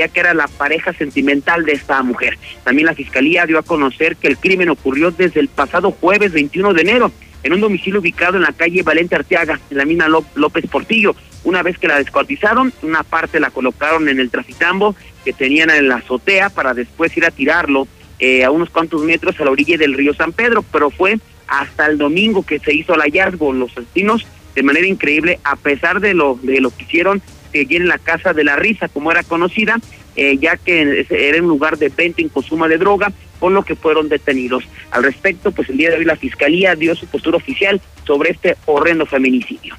que 0.08 0.20
era 0.20 0.34
la 0.34 0.46
pareja 0.46 0.92
sentimental 0.92 1.64
de 1.64 1.72
esta 1.72 2.02
mujer. 2.02 2.38
También 2.64 2.86
la 2.86 2.94
fiscalía 2.94 3.46
dio 3.46 3.58
a 3.58 3.62
conocer 3.62 4.16
que 4.16 4.28
el 4.28 4.36
crimen 4.36 4.68
ocurrió 4.68 5.10
desde 5.10 5.40
el 5.40 5.48
pasado 5.48 5.90
jueves 5.90 6.32
21 6.32 6.74
de 6.74 6.82
enero 6.82 7.12
en 7.42 7.52
un 7.52 7.60
domicilio 7.60 8.00
ubicado 8.00 8.36
en 8.36 8.42
la 8.42 8.52
calle 8.52 8.82
Valente 8.82 9.14
Arteaga, 9.14 9.60
en 9.70 9.78
la 9.78 9.84
mina 9.84 10.08
López 10.08 10.66
Portillo. 10.66 11.14
Una 11.44 11.62
vez 11.62 11.78
que 11.78 11.86
la 11.86 11.98
descuartizaron, 11.98 12.72
una 12.82 13.04
parte 13.04 13.38
la 13.38 13.50
colocaron 13.50 14.08
en 14.08 14.18
el 14.18 14.30
trafitambo 14.30 14.96
que 15.24 15.32
tenían 15.32 15.70
en 15.70 15.88
la 15.88 15.96
azotea 15.96 16.50
para 16.50 16.74
después 16.74 17.16
ir 17.16 17.24
a 17.24 17.30
tirarlo 17.30 17.86
eh, 18.18 18.44
a 18.44 18.50
unos 18.50 18.70
cuantos 18.70 19.02
metros 19.02 19.38
a 19.40 19.44
la 19.44 19.50
orilla 19.50 19.78
del 19.78 19.94
río 19.94 20.12
San 20.14 20.32
Pedro, 20.32 20.64
pero 20.72 20.90
fue 20.90 21.18
hasta 21.46 21.86
el 21.86 21.98
domingo 21.98 22.44
que 22.44 22.58
se 22.58 22.74
hizo 22.74 22.94
el 22.94 23.02
hallazgo. 23.02 23.52
Los 23.52 23.70
asesinos, 23.78 24.26
de 24.54 24.62
manera 24.62 24.86
increíble, 24.86 25.38
a 25.44 25.54
pesar 25.54 26.00
de 26.00 26.14
lo, 26.14 26.38
de 26.42 26.60
lo 26.60 26.70
que 26.70 26.82
hicieron, 26.82 27.22
que 27.46 27.66
en 27.70 27.88
la 27.88 27.98
Casa 27.98 28.32
de 28.32 28.44
la 28.44 28.56
Risa, 28.56 28.88
como 28.88 29.10
era 29.10 29.22
conocida, 29.22 29.76
eh, 30.16 30.38
ya 30.38 30.56
que 30.56 31.06
era 31.08 31.42
un 31.42 31.48
lugar 31.48 31.78
de 31.78 31.88
venta 31.88 32.22
y 32.22 32.28
consumo 32.28 32.68
de 32.68 32.78
droga, 32.78 33.12
con 33.38 33.54
lo 33.54 33.64
que 33.64 33.76
fueron 33.76 34.08
detenidos. 34.08 34.64
Al 34.90 35.04
respecto, 35.04 35.52
pues 35.52 35.68
el 35.68 35.76
día 35.76 35.90
de 35.90 35.96
hoy 35.96 36.04
la 36.04 36.16
Fiscalía 36.16 36.74
dio 36.74 36.94
su 36.94 37.06
postura 37.06 37.36
oficial 37.36 37.80
sobre 38.04 38.30
este 38.30 38.56
horrendo 38.66 39.04
feminicidio. 39.06 39.76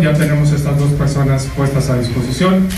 Ya 0.00 0.14
tenemos 0.14 0.52
estas 0.52 0.78
dos 0.78 0.92
personas 0.92 1.46
puestas 1.56 1.90
a 1.90 1.98
disposición. 1.98 2.68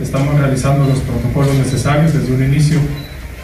Estamos 0.00 0.38
realizando 0.38 0.86
los 0.86 0.98
protocolos 0.98 1.54
necesarios 1.54 2.12
desde 2.12 2.34
un 2.34 2.44
inicio. 2.44 2.78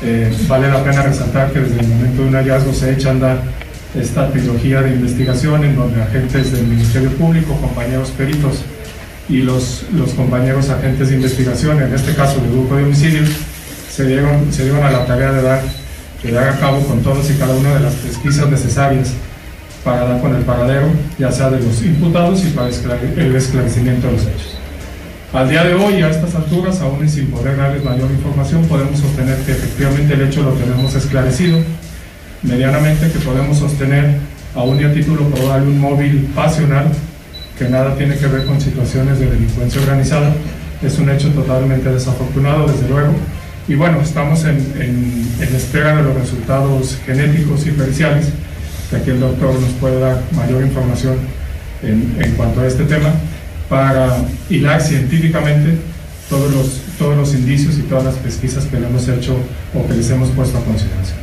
Eh, 0.02 0.30
vale 0.46 0.68
la 0.68 0.84
pena 0.84 1.02
resaltar 1.02 1.50
que 1.50 1.60
desde 1.60 1.80
el 1.80 1.88
momento 1.88 2.22
de 2.22 2.28
un 2.28 2.34
hallazgo 2.34 2.74
se 2.74 2.92
echa 2.92 3.08
a 3.08 3.12
andar 3.12 3.42
esta 3.98 4.30
trilogía 4.30 4.82
de 4.82 4.90
investigación 4.90 5.64
en 5.64 5.76
donde 5.76 6.02
agentes 6.02 6.52
del 6.52 6.66
Ministerio 6.66 7.10
Público, 7.12 7.56
compañeros 7.56 8.10
peritos 8.10 8.62
y 9.30 9.38
los, 9.38 9.84
los 9.94 10.10
compañeros 10.10 10.68
agentes 10.68 11.08
de 11.08 11.16
investigación, 11.16 11.80
en 11.80 11.94
este 11.94 12.14
caso 12.14 12.38
del 12.40 12.50
grupo 12.50 12.76
de 12.76 12.84
homicidios, 12.84 13.30
se 13.90 14.04
dieron, 14.04 14.52
se 14.52 14.64
dieron 14.64 14.84
a 14.84 14.90
la 14.90 15.06
tarea 15.06 15.32
de 15.32 15.42
dar, 15.42 15.62
de 16.22 16.32
dar 16.32 16.48
a 16.50 16.58
cabo 16.58 16.80
con 16.80 17.02
todos 17.02 17.30
y 17.30 17.34
cada 17.34 17.54
una 17.54 17.74
de 17.74 17.80
las 17.80 17.94
pesquisas 17.94 18.50
necesarias 18.50 19.12
para 19.84 20.04
dar 20.04 20.20
con 20.20 20.34
el 20.34 20.42
paradero, 20.42 20.88
ya 21.18 21.32
sea 21.32 21.48
de 21.48 21.60
los 21.60 21.82
imputados 21.82 22.44
y 22.44 22.48
para 22.48 22.68
el 22.68 23.36
esclarecimiento 23.36 24.08
de 24.08 24.12
los 24.12 24.22
hechos. 24.22 24.61
Al 25.32 25.48
día 25.48 25.64
de 25.64 25.72
hoy, 25.72 26.02
a 26.02 26.10
estas 26.10 26.34
alturas, 26.34 26.78
aún 26.82 27.08
sin 27.08 27.28
poder 27.28 27.56
darles 27.56 27.82
mayor 27.82 28.10
información, 28.10 28.66
podemos 28.66 29.00
sostener 29.00 29.38
que 29.38 29.52
efectivamente 29.52 30.12
el 30.12 30.20
hecho 30.28 30.42
lo 30.42 30.50
tenemos 30.50 30.94
esclarecido, 30.94 31.58
medianamente 32.42 33.10
que 33.10 33.18
podemos 33.18 33.56
sostener, 33.56 34.18
aún 34.54 34.78
y 34.78 34.84
a 34.84 34.92
título 34.92 35.24
probable, 35.30 35.68
un 35.68 35.80
móvil 35.80 36.30
pasional 36.34 36.84
que 37.58 37.66
nada 37.66 37.96
tiene 37.96 38.18
que 38.18 38.26
ver 38.26 38.44
con 38.44 38.60
situaciones 38.60 39.20
de 39.20 39.30
delincuencia 39.30 39.80
organizada. 39.80 40.34
Es 40.82 40.98
un 40.98 41.08
hecho 41.08 41.30
totalmente 41.30 41.88
desafortunado, 41.88 42.66
desde 42.66 42.86
luego. 42.90 43.14
Y 43.68 43.74
bueno, 43.74 44.02
estamos 44.02 44.44
en, 44.44 44.58
en, 44.78 45.26
en 45.40 45.54
espera 45.54 45.96
de 45.96 46.02
los 46.02 46.14
resultados 46.14 46.98
genéticos 47.06 47.66
y 47.66 47.70
periciales 47.70 48.26
que 48.90 48.96
aquí 48.96 49.08
el 49.08 49.20
doctor 49.20 49.58
nos 49.58 49.70
puede 49.80 49.98
dar 49.98 50.20
mayor 50.32 50.62
información 50.62 51.14
en, 51.82 52.16
en 52.22 52.32
cuanto 52.32 52.60
a 52.60 52.66
este 52.66 52.84
tema, 52.84 53.14
para 53.72 54.18
hilar 54.50 54.82
científicamente 54.82 55.78
todos 56.28 56.52
los, 56.52 56.82
todos 56.98 57.16
los 57.16 57.32
indicios 57.32 57.78
y 57.78 57.82
todas 57.84 58.04
las 58.04 58.16
pesquisas 58.16 58.66
que 58.66 58.78
le 58.78 58.86
hemos 58.86 59.08
hecho 59.08 59.34
o 59.74 59.88
que 59.88 59.94
les 59.94 60.10
hemos 60.10 60.28
puesto 60.32 60.58
a 60.58 60.60
consideración. 60.62 61.16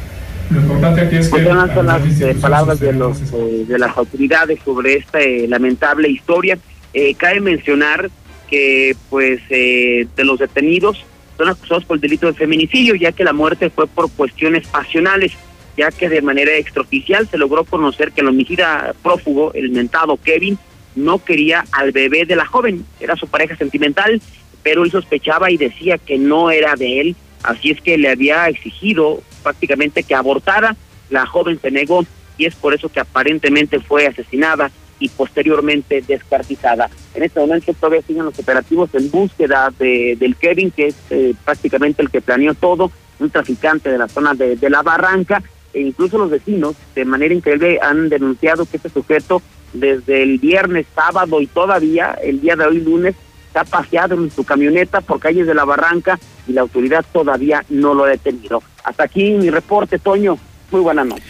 Lo 0.50 0.62
importante 0.62 1.02
aquí 1.02 1.18
es 1.18 1.30
pues 1.30 1.44
que... 1.44 1.48
son 1.48 1.86
las 1.86 2.22
eh, 2.22 2.36
palabras 2.42 2.80
de, 2.80 2.94
los, 2.94 3.20
eh, 3.22 3.66
de 3.68 3.78
las 3.78 3.96
autoridades 3.96 4.58
sobre 4.66 4.96
esta 4.96 5.22
eh, 5.22 5.48
lamentable 5.48 6.10
historia. 6.10 6.58
Eh, 6.92 7.14
cabe 7.14 7.40
mencionar 7.40 8.10
que 8.50 8.96
pues 9.12 9.48
de 9.48 10.24
los 10.24 10.40
detenidos 10.40 11.06
son 11.38 11.50
acusados 11.50 11.86
por 11.86 11.98
el 11.98 12.02
delito 12.02 12.26
de 12.26 12.34
feminicidio, 12.34 12.96
ya 12.96 13.12
que 13.12 13.24
la 13.24 13.32
muerte 13.32 13.70
fue 13.70 13.86
por 13.86 14.10
cuestiones 14.10 14.68
pasionales 14.68 15.34
ya 15.78 15.92
que 15.92 16.10
de 16.10 16.22
manera 16.22 16.52
extraoficial 16.58 17.30
se 17.30 17.38
logró 17.38 17.64
conocer 17.64 18.12
que 18.12 18.20
el 18.20 18.28
homicida 18.28 18.94
prófugo, 19.02 19.54
el 19.54 19.70
mentado 19.70 20.18
Kevin, 20.18 20.58
no 21.00 21.24
quería 21.24 21.66
al 21.72 21.92
bebé 21.92 22.26
de 22.26 22.36
la 22.36 22.46
joven, 22.46 22.86
era 23.00 23.16
su 23.16 23.28
pareja 23.28 23.56
sentimental, 23.56 24.22
pero 24.64 24.84
él 24.84 24.92
sospechaba 24.92 25.52
y 25.52 25.58
decía 25.58 25.98
que 25.98 26.18
no 26.18 26.52
era 26.52 26.76
de 26.76 27.02
él, 27.02 27.16
así 27.44 27.72
es 27.72 27.82
que 27.82 27.98
le 27.98 28.10
había 28.10 28.48
exigido 28.48 29.22
prácticamente 29.44 30.04
que 30.04 30.16
abortara, 30.16 30.76
la 31.10 31.26
joven 31.26 31.60
se 31.62 31.72
negó 31.72 32.06
y 32.38 32.46
es 32.46 32.56
por 32.56 32.74
eso 32.74 32.90
que 32.90 33.00
aparentemente 33.00 33.80
fue 33.80 34.08
asesinada 34.08 34.72
y 35.00 35.10
posteriormente 35.10 36.04
descartizada. 36.06 36.90
En 37.14 37.24
este 37.24 37.40
momento 37.40 37.74
todavía 37.74 38.02
siguen 38.02 38.26
los 38.26 38.38
operativos 38.38 38.90
en 38.94 39.10
búsqueda 39.10 39.74
de, 39.80 40.18
del 40.20 40.36
Kevin, 40.36 40.72
que 40.72 40.88
es 40.88 40.96
eh, 41.10 41.34
prácticamente 41.46 42.02
el 42.02 42.10
que 42.10 42.22
planeó 42.22 42.54
todo, 42.54 42.92
un 43.20 43.30
traficante 43.30 43.90
de 43.90 43.98
la 43.98 44.08
zona 44.08 44.34
de, 44.34 44.56
de 44.56 44.70
la 44.70 44.82
barranca, 44.82 45.42
e 45.74 45.82
incluso 45.82 46.18
los 46.18 46.30
vecinos, 46.30 46.76
de 46.96 47.06
manera 47.06 47.34
increíble, 47.34 47.80
han 47.82 48.10
denunciado 48.10 48.66
que 48.66 48.78
este 48.78 48.90
sujeto 48.90 49.42
desde 49.74 50.24
el 50.24 50.40
viernes, 50.40 50.86
sábado 50.94 51.42
y 51.42 51.48
todavía 51.48 52.18
el 52.24 52.42
día 52.42 52.56
de 52.56 52.66
hoy 52.66 52.82
lunes 52.82 53.16
está 53.48 53.64
paseado 53.64 54.16
en 54.16 54.32
su 54.32 54.44
camioneta 54.44 55.02
por 55.02 55.20
calles 55.20 55.48
de 55.48 55.56
la 55.56 55.66
Barranca 55.66 56.20
y 56.48 56.54
la 56.54 56.62
autoridad 56.62 57.06
todavía 57.12 57.66
no 57.70 57.94
lo 57.94 58.06
ha 58.06 58.10
detenido. 58.10 58.62
Hasta 58.84 59.04
aquí 59.04 59.32
mi 59.32 59.50
reporte, 59.50 60.00
Toño. 60.00 60.38
Muy 60.72 60.82
buenas 60.82 61.08
noches. 61.08 61.26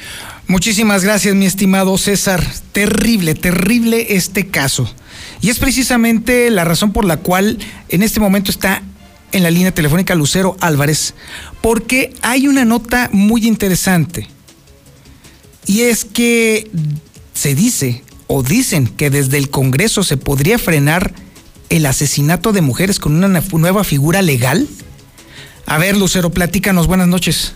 Muchísimas 0.48 1.04
gracias, 1.04 1.36
mi 1.36 1.46
estimado 1.46 1.98
César. 1.98 2.44
Terrible, 2.72 3.36
terrible 3.36 4.16
este 4.16 4.48
caso. 4.48 4.94
Y 5.42 5.50
es 5.50 5.60
precisamente 5.60 6.50
la 6.50 6.66
razón 6.66 6.92
por 6.92 7.06
la 7.06 7.18
cual 7.18 7.58
en 7.88 8.04
este 8.04 8.20
momento 8.20 8.52
está 8.52 8.82
en 9.32 9.44
la 9.44 9.52
línea 9.52 9.72
telefónica 9.72 10.16
Lucero 10.16 10.58
Álvarez, 10.60 11.14
porque 11.62 12.14
hay 12.22 12.48
una 12.48 12.66
nota 12.66 13.10
muy 13.14 13.48
interesante. 13.48 14.28
Y 15.66 15.82
es 15.82 16.04
que 16.04 16.70
se 17.34 17.56
dice 17.56 18.04
o 18.32 18.44
dicen 18.44 18.88
que 18.88 19.10
desde 19.10 19.40
el 19.40 19.50
Congreso 19.50 20.04
se 20.04 20.16
podría 20.16 20.60
frenar 20.60 21.14
el 21.70 21.88
asesinato 21.88 22.54
de 22.54 22.62
mujeres 22.62 23.00
con 23.00 23.16
una 23.16 23.42
nueva 23.52 23.84
figura 23.84 24.22
legal. 24.22 24.68
A 25.66 25.80
ver, 25.80 25.98
Lucero, 25.98 26.30
platícanos, 26.30 26.86
buenas 26.86 27.08
noches. 27.08 27.56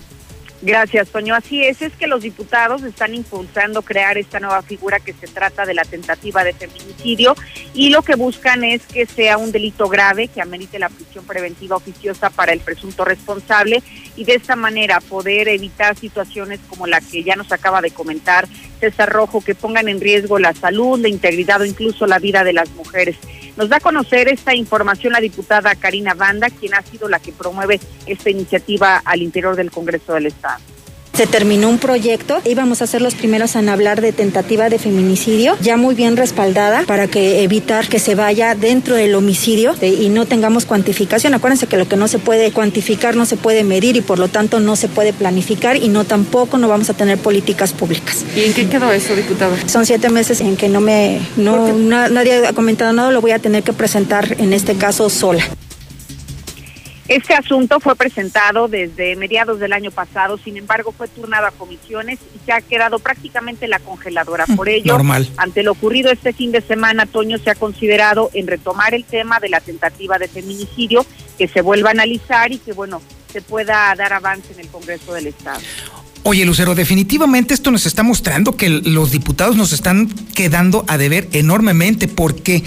Gracias, 0.63 1.09
Toño. 1.09 1.35
Así 1.35 1.61
es, 1.61 1.81
es 1.81 1.93
que 1.93 2.07
los 2.07 2.23
diputados 2.23 2.83
están 2.83 3.13
impulsando 3.13 3.81
crear 3.81 4.17
esta 4.17 4.39
nueva 4.39 4.61
figura 4.61 4.99
que 4.99 5.13
se 5.13 5.27
trata 5.27 5.65
de 5.65 5.73
la 5.73 5.83
tentativa 5.83 6.43
de 6.43 6.53
feminicidio 6.53 7.35
y 7.73 7.89
lo 7.89 8.01
que 8.01 8.15
buscan 8.15 8.63
es 8.63 8.81
que 8.83 9.05
sea 9.05 9.37
un 9.37 9.51
delito 9.51 9.89
grave 9.89 10.29
que 10.29 10.41
amerite 10.41 10.79
la 10.79 10.87
prisión 10.87 11.25
preventiva 11.25 11.75
oficiosa 11.75 12.29
para 12.29 12.53
el 12.53 12.61
presunto 12.61 13.03
responsable 13.03 13.83
y 14.15 14.23
de 14.23 14.35
esta 14.35 14.55
manera 14.55 15.01
poder 15.01 15.49
evitar 15.49 15.97
situaciones 15.97 16.61
como 16.69 16.87
la 16.87 17.01
que 17.01 17.23
ya 17.23 17.35
nos 17.35 17.51
acaba 17.51 17.81
de 17.81 17.91
comentar 17.91 18.47
César 18.83 19.13
Rojo, 19.13 19.39
que 19.39 19.55
pongan 19.55 19.87
en 19.87 20.01
riesgo 20.01 20.39
la 20.39 20.53
salud, 20.53 20.99
la 20.99 21.07
integridad 21.07 21.61
o 21.61 21.65
incluso 21.65 22.05
la 22.05 22.19
vida 22.19 22.43
de 22.43 22.51
las 22.51 22.69
mujeres. 22.71 23.15
Nos 23.55 23.69
da 23.69 23.77
a 23.77 23.79
conocer 23.79 24.27
esta 24.27 24.53
información 24.53 25.13
la 25.13 25.21
diputada 25.21 25.73
Karina 25.75 26.15
Banda, 26.15 26.49
quien 26.49 26.73
ha 26.73 26.81
sido 26.81 27.07
la 27.07 27.19
que 27.19 27.31
promueve 27.31 27.79
esta 28.05 28.29
iniciativa 28.29 29.01
al 29.05 29.21
interior 29.21 29.55
del 29.55 29.71
Congreso 29.71 30.15
del 30.15 30.25
Estado. 30.25 30.59
Se 31.13 31.27
terminó 31.27 31.69
un 31.69 31.77
proyecto, 31.77 32.41
íbamos 32.43 32.81
a 32.81 32.87
ser 32.87 33.03
los 33.03 33.13
primeros 33.13 33.55
en 33.55 33.69
hablar 33.69 34.01
de 34.01 34.11
tentativa 34.13 34.69
de 34.69 34.79
feminicidio, 34.79 35.55
ya 35.61 35.77
muy 35.77 35.93
bien 35.93 36.17
respaldada 36.17 36.85
para 36.87 37.07
que 37.07 37.43
evitar 37.43 37.87
que 37.87 37.99
se 37.99 38.15
vaya 38.15 38.55
dentro 38.55 38.95
del 38.95 39.13
homicidio 39.13 39.75
eh, 39.81 39.95
y 40.01 40.09
no 40.09 40.25
tengamos 40.25 40.65
cuantificación. 40.65 41.35
Acuérdense 41.35 41.67
que 41.67 41.77
lo 41.77 41.87
que 41.87 41.97
no 41.97 42.07
se 42.07 42.17
puede 42.17 42.51
cuantificar 42.51 43.15
no 43.15 43.27
se 43.27 43.37
puede 43.37 43.63
medir 43.63 43.95
y 43.95 44.01
por 44.01 44.17
lo 44.17 44.27
tanto 44.27 44.59
no 44.59 44.75
se 44.75 44.87
puede 44.87 45.13
planificar 45.13 45.77
y 45.77 45.87
no 45.87 46.03
tampoco 46.03 46.57
no 46.57 46.67
vamos 46.67 46.89
a 46.89 46.95
tener 46.95 47.19
políticas 47.19 47.73
públicas. 47.73 48.25
¿Y 48.35 48.45
en 48.45 48.53
qué 48.55 48.67
quedó 48.67 48.91
eso, 48.91 49.15
diputada? 49.15 49.55
Son 49.67 49.85
siete 49.85 50.09
meses 50.09 50.41
en 50.41 50.57
que 50.57 50.67
no 50.67 50.81
me, 50.81 51.19
no, 51.37 51.73
nadie 51.77 52.47
ha 52.47 52.53
comentado 52.53 52.91
nada, 52.91 53.11
lo 53.11 53.21
voy 53.21 53.31
a 53.31 53.39
tener 53.39 53.61
que 53.61 53.73
presentar 53.73 54.35
en 54.39 54.51
este 54.51 54.73
caso 54.73 55.11
sola. 55.11 55.43
Este 57.07 57.33
asunto 57.33 57.81
fue 57.81 57.95
presentado 57.97 58.69
desde 58.69 59.17
mediados 59.17 59.59
del 59.59 59.73
año 59.73 59.91
pasado, 59.91 60.37
sin 60.37 60.55
embargo 60.55 60.93
fue 60.97 61.09
turnado 61.09 61.47
a 61.47 61.51
comisiones 61.51 62.19
y 62.33 62.39
se 62.45 62.53
ha 62.53 62.61
quedado 62.61 62.99
prácticamente 62.99 63.67
la 63.67 63.79
congeladora. 63.79 64.45
Por 64.45 64.69
ello, 64.69 64.97
ante 65.35 65.63
lo 65.63 65.73
ocurrido 65.73 66.11
este 66.11 66.31
fin 66.31 66.53
de 66.53 66.61
semana, 66.61 67.05
Toño 67.05 67.37
se 67.39 67.49
ha 67.49 67.55
considerado 67.55 68.29
en 68.33 68.47
retomar 68.47 68.93
el 68.93 69.03
tema 69.03 69.39
de 69.41 69.49
la 69.49 69.59
tentativa 69.59 70.17
de 70.17 70.29
feminicidio, 70.29 71.05
que 71.37 71.49
se 71.49 71.61
vuelva 71.61 71.89
a 71.89 71.91
analizar 71.91 72.53
y 72.53 72.59
que, 72.59 72.71
bueno, 72.71 73.01
se 73.33 73.41
pueda 73.41 73.93
dar 73.97 74.13
avance 74.13 74.53
en 74.53 74.61
el 74.61 74.67
Congreso 74.67 75.13
del 75.13 75.27
Estado. 75.27 75.59
Oye, 76.25 76.45
Lucero, 76.45 76.73
definitivamente 76.73 77.53
esto 77.53 77.69
nos 77.69 77.85
está 77.85 78.01
mostrando 78.01 78.55
que 78.55 78.69
los 78.69 79.11
diputados 79.11 79.57
nos 79.57 79.73
están 79.73 80.07
quedando 80.33 80.85
a 80.87 80.97
deber 80.97 81.27
enormemente 81.33 82.07
porque 82.07 82.63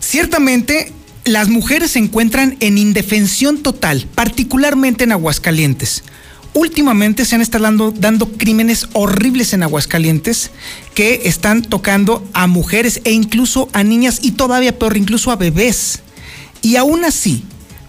ciertamente 0.00 0.92
las 1.24 1.48
mujeres 1.48 1.92
se 1.92 1.98
encuentran 1.98 2.56
en 2.60 2.76
indefensión 2.76 3.58
total, 3.62 4.06
particularmente 4.14 5.04
en 5.04 5.12
Aguascalientes. 5.12 6.04
Últimamente 6.52 7.24
se 7.24 7.34
han 7.34 7.40
estado 7.40 7.92
dando, 7.92 8.28
crímenes 8.32 8.88
horribles 8.92 9.54
en 9.54 9.62
Aguascalientes 9.62 10.50
que 10.94 11.22
están 11.24 11.62
tocando 11.62 12.28
a 12.32 12.46
mujeres 12.46 13.00
e 13.04 13.12
incluso 13.12 13.68
a 13.72 13.82
niñas 13.82 14.20
y 14.22 14.32
todavía 14.32 14.78
peor, 14.78 14.96
incluso 14.96 15.32
a 15.32 15.36
bebés. 15.36 16.00
Y 16.62 16.76
aún 16.76 17.04
así, 17.04 17.42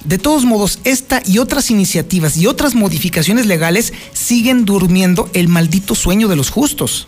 de 0.06 0.18
todos 0.18 0.46
modos, 0.46 0.80
esta 0.84 1.22
y 1.26 1.38
otras 1.38 1.70
iniciativas 1.70 2.38
y 2.38 2.48
otras 2.48 2.74
modificaciones 2.74 3.46
legales 3.46 3.94
siguen 4.14 4.66
durmiendo 4.66 5.30
el 5.34 5.48
maldito 5.48 5.94
sueño 5.94 6.28
de 6.28 6.38
los 6.38 6.50
justos. 6.50 7.08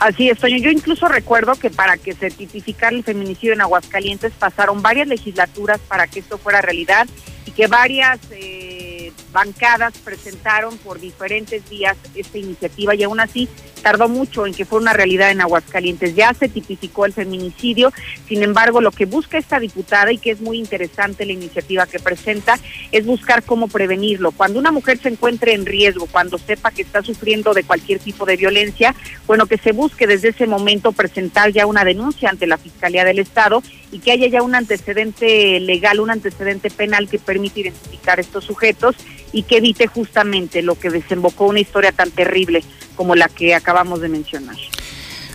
Así 0.00 0.30
es, 0.30 0.38
Toño. 0.38 0.56
Yo 0.56 0.70
incluso 0.70 1.08
recuerdo 1.08 1.52
que 1.56 1.68
para 1.68 1.98
que 1.98 2.14
se 2.14 2.30
tipificara 2.30 2.96
el 2.96 3.04
feminicidio 3.04 3.52
en 3.52 3.60
Aguascalientes 3.60 4.32
pasaron 4.32 4.80
varias 4.80 5.06
legislaturas 5.06 5.78
para 5.78 6.06
que 6.06 6.20
esto 6.20 6.38
fuera 6.38 6.62
realidad 6.62 7.06
y 7.44 7.50
que 7.50 7.66
varias 7.66 8.18
eh, 8.30 9.12
bancadas 9.30 9.92
presentaron 9.98 10.78
por 10.78 11.00
diferentes 11.00 11.68
días 11.68 11.98
esta 12.14 12.38
iniciativa 12.38 12.94
y 12.94 13.02
aún 13.02 13.20
así 13.20 13.46
tardó 13.80 14.08
mucho 14.08 14.46
en 14.46 14.54
que 14.54 14.64
fuera 14.64 14.82
una 14.82 14.92
realidad 14.92 15.30
en 15.30 15.40
Aguascalientes. 15.40 16.14
Ya 16.14 16.32
se 16.34 16.48
tipificó 16.48 17.06
el 17.06 17.12
feminicidio, 17.12 17.92
sin 18.28 18.42
embargo, 18.42 18.80
lo 18.80 18.92
que 18.92 19.06
busca 19.06 19.38
esta 19.38 19.58
diputada 19.58 20.12
y 20.12 20.18
que 20.18 20.30
es 20.30 20.40
muy 20.40 20.58
interesante 20.58 21.26
la 21.26 21.32
iniciativa 21.32 21.86
que 21.86 21.98
presenta 21.98 22.58
es 22.92 23.04
buscar 23.04 23.42
cómo 23.42 23.68
prevenirlo. 23.68 24.30
Cuando 24.32 24.58
una 24.58 24.70
mujer 24.70 24.98
se 24.98 25.08
encuentre 25.08 25.54
en 25.54 25.66
riesgo, 25.66 26.06
cuando 26.06 26.38
sepa 26.38 26.70
que 26.70 26.82
está 26.82 27.02
sufriendo 27.02 27.54
de 27.54 27.64
cualquier 27.64 27.98
tipo 27.98 28.24
de 28.26 28.36
violencia, 28.36 28.94
bueno, 29.26 29.46
que 29.46 29.58
se 29.58 29.72
busque 29.72 30.06
desde 30.06 30.28
ese 30.28 30.46
momento 30.46 30.92
presentar 30.92 31.52
ya 31.52 31.66
una 31.66 31.84
denuncia 31.84 32.30
ante 32.30 32.46
la 32.46 32.58
Fiscalía 32.58 33.04
del 33.04 33.18
Estado 33.18 33.62
y 33.92 33.98
que 33.98 34.12
haya 34.12 34.28
ya 34.28 34.42
un 34.42 34.54
antecedente 34.54 35.58
legal, 35.60 36.00
un 36.00 36.10
antecedente 36.10 36.70
penal 36.70 37.08
que 37.08 37.18
permite 37.18 37.60
identificar 37.60 38.20
estos 38.20 38.44
sujetos 38.44 38.96
y 39.32 39.44
que 39.44 39.58
evite 39.58 39.86
justamente 39.86 40.62
lo 40.62 40.78
que 40.78 40.90
desembocó 40.90 41.46
una 41.46 41.60
historia 41.60 41.92
tan 41.92 42.10
terrible 42.10 42.62
como 42.96 43.14
la 43.14 43.28
que 43.28 43.54
acabamos 43.54 43.69
de 44.00 44.08
mencionar. 44.08 44.56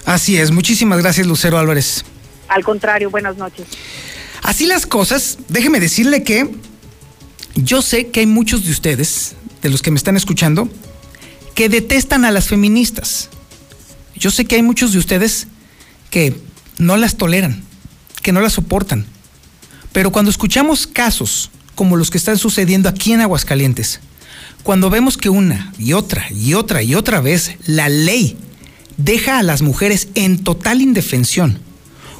Así 0.05 0.37
es, 0.37 0.51
muchísimas 0.51 0.99
gracias 0.99 1.25
Lucero 1.25 1.57
Álvarez. 1.57 2.05
Al 2.47 2.63
contrario, 2.63 3.09
buenas 3.09 3.37
noches. 3.37 3.65
Así 4.43 4.65
las 4.65 4.85
cosas, 4.85 5.39
déjeme 5.49 5.79
decirle 5.79 6.23
que 6.23 6.49
yo 7.55 7.81
sé 7.81 8.07
que 8.07 8.19
hay 8.19 8.25
muchos 8.27 8.65
de 8.65 8.71
ustedes, 8.71 9.35
de 9.61 9.69
los 9.69 9.81
que 9.81 9.89
me 9.89 9.97
están 9.97 10.17
escuchando, 10.17 10.69
que 11.55 11.69
detestan 11.69 12.25
a 12.25 12.31
las 12.31 12.47
feministas. 12.47 13.29
Yo 14.15 14.29
sé 14.29 14.45
que 14.45 14.55
hay 14.55 14.61
muchos 14.61 14.91
de 14.93 14.99
ustedes 14.99 15.47
que 16.11 16.39
no 16.77 16.97
las 16.97 17.15
toleran, 17.15 17.63
que 18.21 18.31
no 18.31 18.41
las 18.41 18.53
soportan. 18.53 19.05
Pero 19.93 20.11
cuando 20.11 20.29
escuchamos 20.29 20.85
casos 20.85 21.49
como 21.73 21.97
los 21.97 22.11
que 22.11 22.17
están 22.17 22.37
sucediendo 22.37 22.89
aquí 22.89 23.13
en 23.13 23.21
Aguascalientes, 23.21 24.01
cuando 24.65 24.89
vemos 24.89 25.15
que 25.15 25.29
una 25.29 25.71
y 25.77 25.93
otra 25.93 26.25
y 26.33 26.55
otra 26.55 26.81
y 26.81 26.95
otra 26.95 27.21
vez 27.21 27.51
la 27.67 27.87
ley 27.87 28.35
deja 28.97 29.37
a 29.37 29.43
las 29.43 29.61
mujeres 29.61 30.07
en 30.15 30.43
total 30.43 30.81
indefensión, 30.81 31.59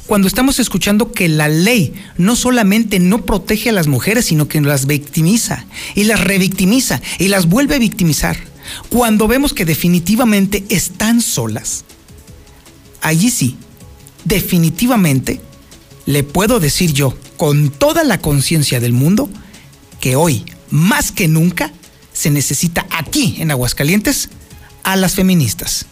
cuando 0.06 0.28
estamos 0.28 0.60
escuchando 0.60 1.10
que 1.10 1.28
la 1.28 1.48
ley 1.48 1.92
no 2.18 2.36
solamente 2.36 3.00
no 3.00 3.24
protege 3.24 3.70
a 3.70 3.72
las 3.72 3.88
mujeres, 3.88 4.26
sino 4.26 4.46
que 4.46 4.60
las 4.60 4.86
victimiza 4.86 5.66
y 5.96 6.04
las 6.04 6.20
revictimiza 6.20 7.02
y 7.18 7.26
las 7.26 7.46
vuelve 7.46 7.74
a 7.74 7.80
victimizar, 7.80 8.36
cuando 8.90 9.26
vemos 9.26 9.52
que 9.52 9.64
definitivamente 9.64 10.64
están 10.68 11.22
solas, 11.22 11.84
allí 13.02 13.28
sí, 13.30 13.56
definitivamente 14.24 15.40
le 16.04 16.22
puedo 16.22 16.60
decir 16.60 16.92
yo, 16.92 17.12
con 17.38 17.70
toda 17.70 18.04
la 18.04 18.18
conciencia 18.20 18.78
del 18.78 18.92
mundo, 18.92 19.28
que 20.00 20.14
hoy, 20.14 20.44
más 20.70 21.10
que 21.10 21.26
nunca, 21.26 21.72
se 22.16 22.30
necesita 22.30 22.86
aquí 22.90 23.36
en 23.40 23.50
Aguascalientes 23.50 24.30
a 24.84 24.96
las 24.96 25.14
feministas. 25.14 25.84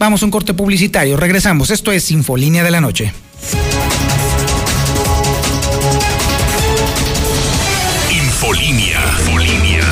Vamos 0.00 0.20
a 0.20 0.24
un 0.24 0.32
corte 0.32 0.52
publicitario, 0.52 1.16
regresamos. 1.16 1.70
Esto 1.70 1.92
es 1.92 2.10
Infolínea 2.10 2.64
de 2.64 2.70
la 2.72 2.80
Noche. 2.80 3.12
Infolínea, 8.10 9.00
Infolínea. 9.20 9.84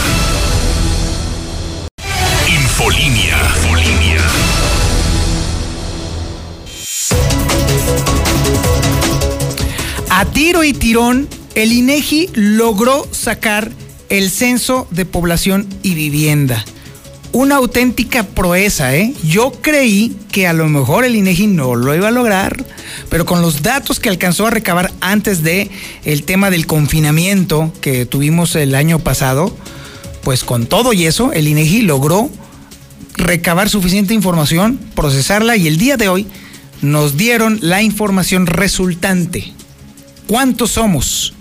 Infolínea, 2.48 3.38
Infolínea. 3.56 4.22
A 10.10 10.24
tiro 10.26 10.64
y 10.64 10.72
tirón, 10.72 11.28
el 11.54 11.72
INEGI 11.72 12.30
logró 12.34 13.06
sacar 13.12 13.70
el 14.08 14.30
censo 14.30 14.86
de 14.90 15.04
población 15.04 15.66
y 15.82 15.94
vivienda. 15.94 16.64
Una 17.32 17.56
auténtica 17.56 18.22
proeza, 18.22 18.94
¿eh? 18.94 19.12
Yo 19.24 19.52
creí 19.60 20.16
que 20.30 20.46
a 20.46 20.52
lo 20.52 20.68
mejor 20.68 21.04
el 21.04 21.16
INEGI 21.16 21.48
no 21.48 21.74
lo 21.74 21.92
iba 21.94 22.08
a 22.08 22.12
lograr, 22.12 22.64
pero 23.10 23.26
con 23.26 23.42
los 23.42 23.62
datos 23.62 23.98
que 23.98 24.08
alcanzó 24.08 24.46
a 24.46 24.50
recabar 24.50 24.92
antes 25.00 25.42
de 25.42 25.68
el 26.04 26.22
tema 26.22 26.50
del 26.50 26.66
confinamiento 26.66 27.72
que 27.80 28.06
tuvimos 28.06 28.54
el 28.54 28.76
año 28.76 29.00
pasado, 29.00 29.56
pues 30.22 30.44
con 30.44 30.66
todo 30.66 30.92
y 30.92 31.06
eso, 31.06 31.32
el 31.32 31.48
INEGI 31.48 31.82
logró 31.82 32.30
recabar 33.16 33.68
suficiente 33.68 34.14
información, 34.14 34.78
procesarla 34.94 35.56
y 35.56 35.66
el 35.66 35.76
día 35.76 35.96
de 35.96 36.08
hoy 36.08 36.26
nos 36.82 37.16
dieron 37.16 37.58
la 37.62 37.82
información 37.82 38.46
resultante. 38.46 39.52
¿Cuántos 40.26 40.72
somos? 40.72 41.33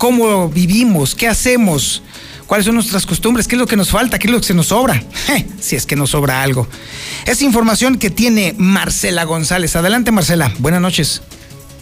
¿Cómo 0.00 0.48
vivimos? 0.48 1.14
¿Qué 1.14 1.28
hacemos? 1.28 2.02
¿Cuáles 2.46 2.64
son 2.64 2.74
nuestras 2.74 3.04
costumbres? 3.04 3.46
¿Qué 3.46 3.56
es 3.56 3.60
lo 3.60 3.66
que 3.66 3.76
nos 3.76 3.90
falta? 3.90 4.18
¿Qué 4.18 4.28
es 4.28 4.32
lo 4.32 4.40
que 4.40 4.46
se 4.46 4.54
nos 4.54 4.68
sobra? 4.68 5.02
si 5.60 5.76
es 5.76 5.84
que 5.84 5.94
nos 5.94 6.12
sobra 6.12 6.42
algo. 6.42 6.66
Es 7.26 7.42
información 7.42 7.98
que 7.98 8.08
tiene 8.08 8.54
Marcela 8.56 9.24
González. 9.24 9.76
Adelante, 9.76 10.10
Marcela. 10.10 10.50
Buenas 10.58 10.80
noches. 10.80 11.20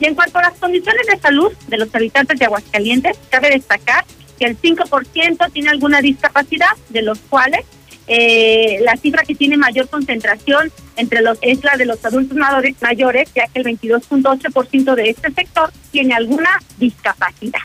Y 0.00 0.06
en 0.06 0.14
cuanto 0.14 0.38
a 0.38 0.42
las 0.42 0.54
condiciones 0.54 1.06
de 1.06 1.18
salud 1.18 1.52
de 1.66 1.78
los 1.78 1.92
habitantes 1.94 2.38
de 2.38 2.44
Aguascalientes, 2.44 3.18
cabe 3.30 3.50
destacar 3.50 4.04
que 4.38 4.46
el 4.46 4.60
5% 4.60 5.52
tiene 5.52 5.70
alguna 5.70 6.00
discapacidad, 6.00 6.70
de 6.88 7.02
los 7.02 7.18
cuales 7.18 7.64
eh, 8.06 8.78
la 8.82 8.96
cifra 8.96 9.22
que 9.22 9.34
tiene 9.34 9.56
mayor 9.56 9.88
concentración 9.88 10.72
entre 10.96 11.20
los 11.20 11.38
es 11.42 11.62
la 11.62 11.76
de 11.76 11.84
los 11.84 12.02
adultos 12.04 12.38
mayores, 12.80 13.28
ya 13.34 13.46
que 13.48 13.60
el 13.60 13.64
22.12% 13.64 14.94
de 14.94 15.10
este 15.10 15.32
sector 15.32 15.70
tiene 15.90 16.14
alguna 16.14 16.50
discapacidad. 16.78 17.60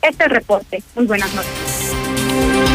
Este 0.00 0.08
es 0.08 0.20
el 0.20 0.30
reporte. 0.30 0.82
Muy 0.94 1.06
buenas 1.06 1.32
noches. 1.34 2.67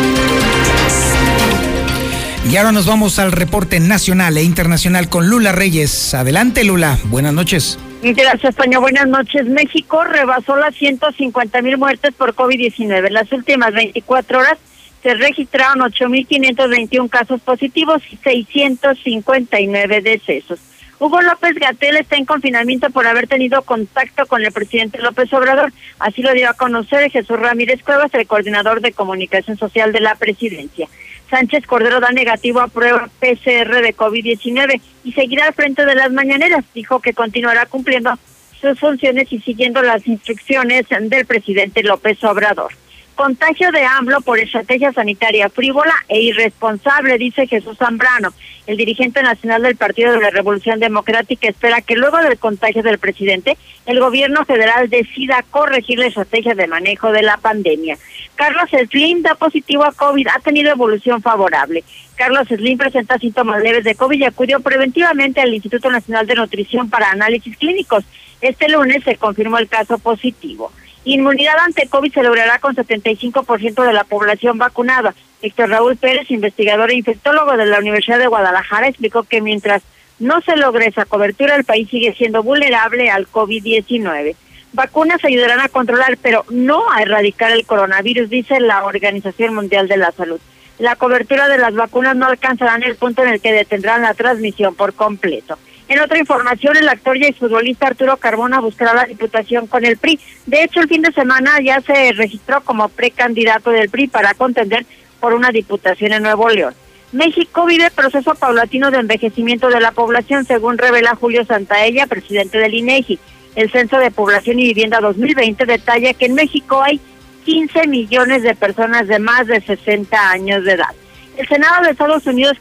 Y 2.50 2.58
ahora 2.58 2.72
nos 2.74 2.86
vamos 2.86 3.20
al 3.20 3.32
reporte 3.32 3.80
nacional 3.80 4.38
e 4.38 4.44
internacional 4.44 5.10
con 5.10 5.30
Lula 5.30 5.54
Reyes. 5.54 6.14
Adelante, 6.14 6.64
Lula. 6.64 7.00
Buenas 7.06 7.34
noches. 7.34 7.80
Gracias, 8.02 8.44
España. 8.44 8.80
Buenas 8.80 9.08
noches. 9.08 9.46
México 9.46 10.04
rebasó 10.04 10.58
las 10.58 10.76
150 10.76 11.62
mil 11.62 11.78
muertes 11.78 12.14
por 12.14 12.36
COVID-19. 12.36 13.08
En 13.08 13.14
las 13.14 13.32
últimas 13.32 13.74
24 13.74 14.40
horas 14.40 14.58
se 15.02 15.14
registraron 15.16 15.80
8.521 15.80 17.10
casos 17.10 17.40
positivos 17.42 18.02
y 18.12 18.18
659 18.18 20.02
decesos. 20.02 20.60
Hugo 21.00 21.22
López 21.22 21.56
Gatel 21.56 21.98
está 21.98 22.18
en 22.18 22.26
confinamiento 22.26 22.90
por 22.90 23.08
haber 23.08 23.28
tenido 23.28 23.62
contacto 23.64 24.26
con 24.26 24.44
el 24.44 24.52
presidente 24.52 25.00
López 25.00 25.32
Obrador. 25.34 25.74
Así 26.00 26.22
lo 26.22 26.34
dio 26.34 26.50
a 26.50 26.54
conocer 26.54 27.10
Jesús 27.10 27.40
Ramírez 27.40 27.82
Cuevas, 27.84 28.14
el 28.14 28.28
coordinador 28.28 28.80
de 28.80 28.94
comunicación 28.94 29.58
social 29.58 29.92
de 29.92 30.00
la 30.02 30.16
presidencia. 30.16 30.88
Sánchez 31.34 31.66
Cordero 31.66 32.00
da 32.00 32.12
negativo 32.12 32.60
a 32.60 32.68
prueba 32.68 33.10
PCR 33.20 33.82
de 33.82 33.96
COVID-19 33.96 34.80
y 35.04 35.14
seguirá 35.14 35.48
al 35.48 35.56
frente 35.56 35.84
de 35.84 35.96
las 35.96 36.12
mañaneras. 36.12 36.64
Dijo 36.76 37.00
que 37.00 37.14
continuará 37.14 37.66
cumpliendo 37.66 38.14
sus 38.62 38.80
funciones 38.80 39.34
y 39.34 39.40
siguiendo 39.40 39.82
las 39.82 40.06
instrucciones 40.06 40.86
del 40.90 41.26
presidente 41.26 41.82
López 41.82 42.24
Obrador. 42.24 42.72
Contagio 43.16 43.72
de 43.72 43.84
AMLO 43.84 44.22
por 44.22 44.38
estrategia 44.38 44.94
sanitaria 44.94 45.50
frívola 45.50 45.96
e 46.08 46.22
irresponsable, 46.22 47.18
dice 47.18 47.48
Jesús 47.48 47.80
Zambrano. 47.80 48.32
El 48.66 48.78
dirigente 48.78 49.22
nacional 49.22 49.62
del 49.62 49.76
Partido 49.76 50.14
de 50.14 50.22
la 50.22 50.30
Revolución 50.30 50.80
Democrática 50.80 51.50
espera 51.50 51.82
que 51.82 51.98
luego 51.98 52.18
del 52.20 52.40
contagio 52.40 52.82
del 52.82 52.98
presidente, 52.98 53.58
el 53.86 54.00
gobierno 54.00 54.46
federal 54.46 54.90
decida 54.90 55.44
corregir 55.52 56.00
la 56.00 56.08
estrategia 56.08 56.56
de 56.56 56.68
manejo 56.68 57.12
de 57.12 57.24
la 57.24 57.36
pandemia. 57.36 57.98
Carlos 58.36 58.70
Slim 58.70 59.22
da 59.22 59.36
positivo 59.36 59.84
a 59.84 59.92
COVID, 59.92 60.28
ha 60.28 60.40
tenido 60.40 60.72
evolución 60.72 61.22
favorable. 61.22 61.84
Carlos 62.16 62.48
Slim 62.48 62.78
presenta 62.78 63.18
síntomas 63.18 63.62
leves 63.62 63.84
de 63.84 63.96
COVID 63.96 64.20
y 64.20 64.24
acudió 64.24 64.62
preventivamente 64.62 65.42
al 65.42 65.54
Instituto 65.54 65.90
Nacional 65.92 66.26
de 66.26 66.36
Nutrición 66.36 66.90
para 66.90 67.12
análisis 67.12 67.58
clínicos. 67.58 68.06
Este 68.40 68.70
lunes 68.70 69.04
se 69.04 69.18
confirmó 69.18 69.58
el 69.58 69.68
caso 69.68 69.98
positivo. 70.00 70.72
Inmunidad 71.04 71.60
ante 71.60 71.88
COVID 71.90 72.14
se 72.14 72.24
logrará 72.24 72.60
con 72.60 72.76
75% 72.76 73.86
de 73.86 73.94
la 73.94 74.06
población 74.06 74.58
vacunada. 74.58 75.14
Héctor 75.44 75.70
Raúl 75.70 75.98
Pérez, 75.98 76.32
investigador 76.32 76.90
e 76.90 76.96
infectólogo 76.96 77.58
de 77.58 77.66
la 77.66 77.80
Universidad 77.80 78.18
de 78.18 78.28
Guadalajara, 78.28 78.88
explicó 78.88 79.24
que 79.24 79.42
mientras 79.42 79.84
no 80.18 80.40
se 80.40 80.56
logre 80.56 80.88
esa 80.88 81.04
cobertura, 81.04 81.58
el 81.58 81.66
país 81.66 81.90
sigue 81.90 82.14
siendo 82.14 82.44
vulnerable 82.44 83.10
al 83.12 83.28
COVID-19. 83.28 84.36
Vacunas 84.72 85.24
ayudarán 85.26 85.60
a 85.60 85.68
controlar, 85.68 86.18
pero 86.22 86.46
no 86.50 86.90
a 86.90 87.02
erradicar 87.02 87.52
el 87.52 87.66
coronavirus, 87.66 88.30
dice 88.30 88.62
la 88.62 88.86
Organización 88.86 89.54
Mundial 89.54 89.90
de 89.90 89.98
la 89.98 90.14
Salud. 90.14 90.40
La 90.80 90.96
cobertura 90.96 91.50
de 91.50 91.58
las 91.58 91.76
vacunas 91.76 92.16
no 92.16 92.26
alcanzará 92.26 92.78
el 92.78 92.96
punto 92.96 93.22
en 93.22 93.30
el 93.30 93.42
que 93.42 93.52
detendrán 93.52 94.02
la 94.02 94.14
transmisión 94.14 94.76
por 94.76 94.94
completo. 94.94 95.58
En 95.90 96.00
otra 96.00 96.18
información, 96.18 96.78
el 96.78 96.88
actor 96.88 97.18
y 97.18 97.26
exfutbolista 97.26 97.88
Arturo 97.88 98.16
Carbona 98.16 98.62
buscará 98.62 98.94
la 98.94 99.06
diputación 99.06 99.68
con 99.68 99.84
el 99.86 99.98
PRI. 99.98 100.18
De 100.46 100.64
hecho, 100.64 100.80
el 100.80 100.88
fin 100.88 101.02
de 101.02 101.12
semana 101.12 101.60
ya 101.62 101.82
se 101.82 102.14
registró 102.14 102.62
como 102.62 102.88
precandidato 102.88 103.70
del 103.70 103.90
PRI 103.90 104.08
para 104.08 104.34
contender 104.34 104.86
por 105.24 105.34
una 105.34 105.52
diputación 105.52 106.12
en 106.12 106.22
Nuevo 106.22 106.50
León. 106.50 106.76
México 107.14 107.66
vive 107.66 107.90
proceso 107.92 108.36
paulatino 108.36 108.92
de 108.92 108.98
envejecimiento 108.98 109.70
de 109.70 109.80
la 109.80 109.94
población, 109.94 110.44
según 110.44 110.78
revela 110.78 111.16
Julio 111.16 111.46
Santaella, 111.46 112.08
presidente 112.08 112.58
del 112.58 112.74
INEGI. 112.74 113.18
El 113.56 113.72
Censo 113.72 114.00
de 114.00 114.12
Población 114.12 114.60
y 114.60 114.64
Vivienda 114.64 115.00
2020 115.00 115.66
detalla 115.66 116.14
que 116.14 116.26
en 116.26 116.34
México 116.34 116.82
hay 116.82 117.00
15 117.46 117.88
millones 117.88 118.44
de 118.44 118.54
personas 118.54 119.08
de 119.08 119.20
más 119.20 119.48
de 119.48 119.62
60 119.62 120.30
años 120.30 120.66
de 120.66 120.74
edad. 120.74 120.94
El 121.38 121.48
Senado 121.48 121.86
de 121.86 121.92
Estados 121.92 122.26
Unidos 122.28 122.58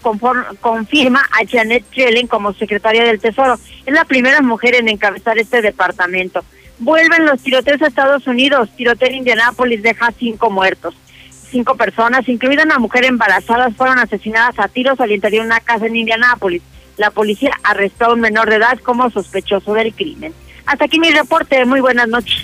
confirma 0.60 1.22
a 1.32 1.44
Janet 1.44 1.84
Yellen 1.90 2.28
como 2.28 2.52
secretaria 2.52 3.02
del 3.02 3.18
Tesoro. 3.18 3.58
Es 3.84 3.92
la 3.92 4.04
primera 4.04 4.40
mujer 4.40 4.76
en 4.76 4.88
encabezar 4.88 5.36
este 5.36 5.62
departamento. 5.62 6.44
Vuelven 6.78 7.26
los 7.26 7.42
tiroteos 7.42 7.82
a 7.82 7.88
Estados 7.88 8.28
Unidos. 8.28 8.68
Tiroteo 8.76 9.08
en 9.08 9.16
Indianápolis 9.16 9.82
deja 9.82 10.12
cinco 10.16 10.48
muertos. 10.48 10.94
Cinco 11.52 11.76
personas, 11.76 12.26
incluida 12.28 12.62
una 12.62 12.78
mujer 12.78 13.04
embarazada, 13.04 13.70
fueron 13.70 13.98
asesinadas 13.98 14.58
a 14.58 14.68
tiros 14.68 14.98
al 15.00 15.12
interior 15.12 15.42
de 15.42 15.48
una 15.48 15.60
casa 15.60 15.86
en 15.86 15.96
Indianápolis. 15.96 16.62
La 16.96 17.10
policía 17.10 17.50
arrestó 17.62 18.06
a 18.06 18.14
un 18.14 18.20
menor 18.20 18.48
de 18.48 18.56
edad 18.56 18.78
como 18.78 19.10
sospechoso 19.10 19.74
del 19.74 19.94
crimen. 19.94 20.32
Hasta 20.64 20.86
aquí 20.86 20.98
mi 20.98 21.10
reporte. 21.10 21.64
Muy 21.66 21.80
buenas 21.80 22.08
noches. 22.08 22.42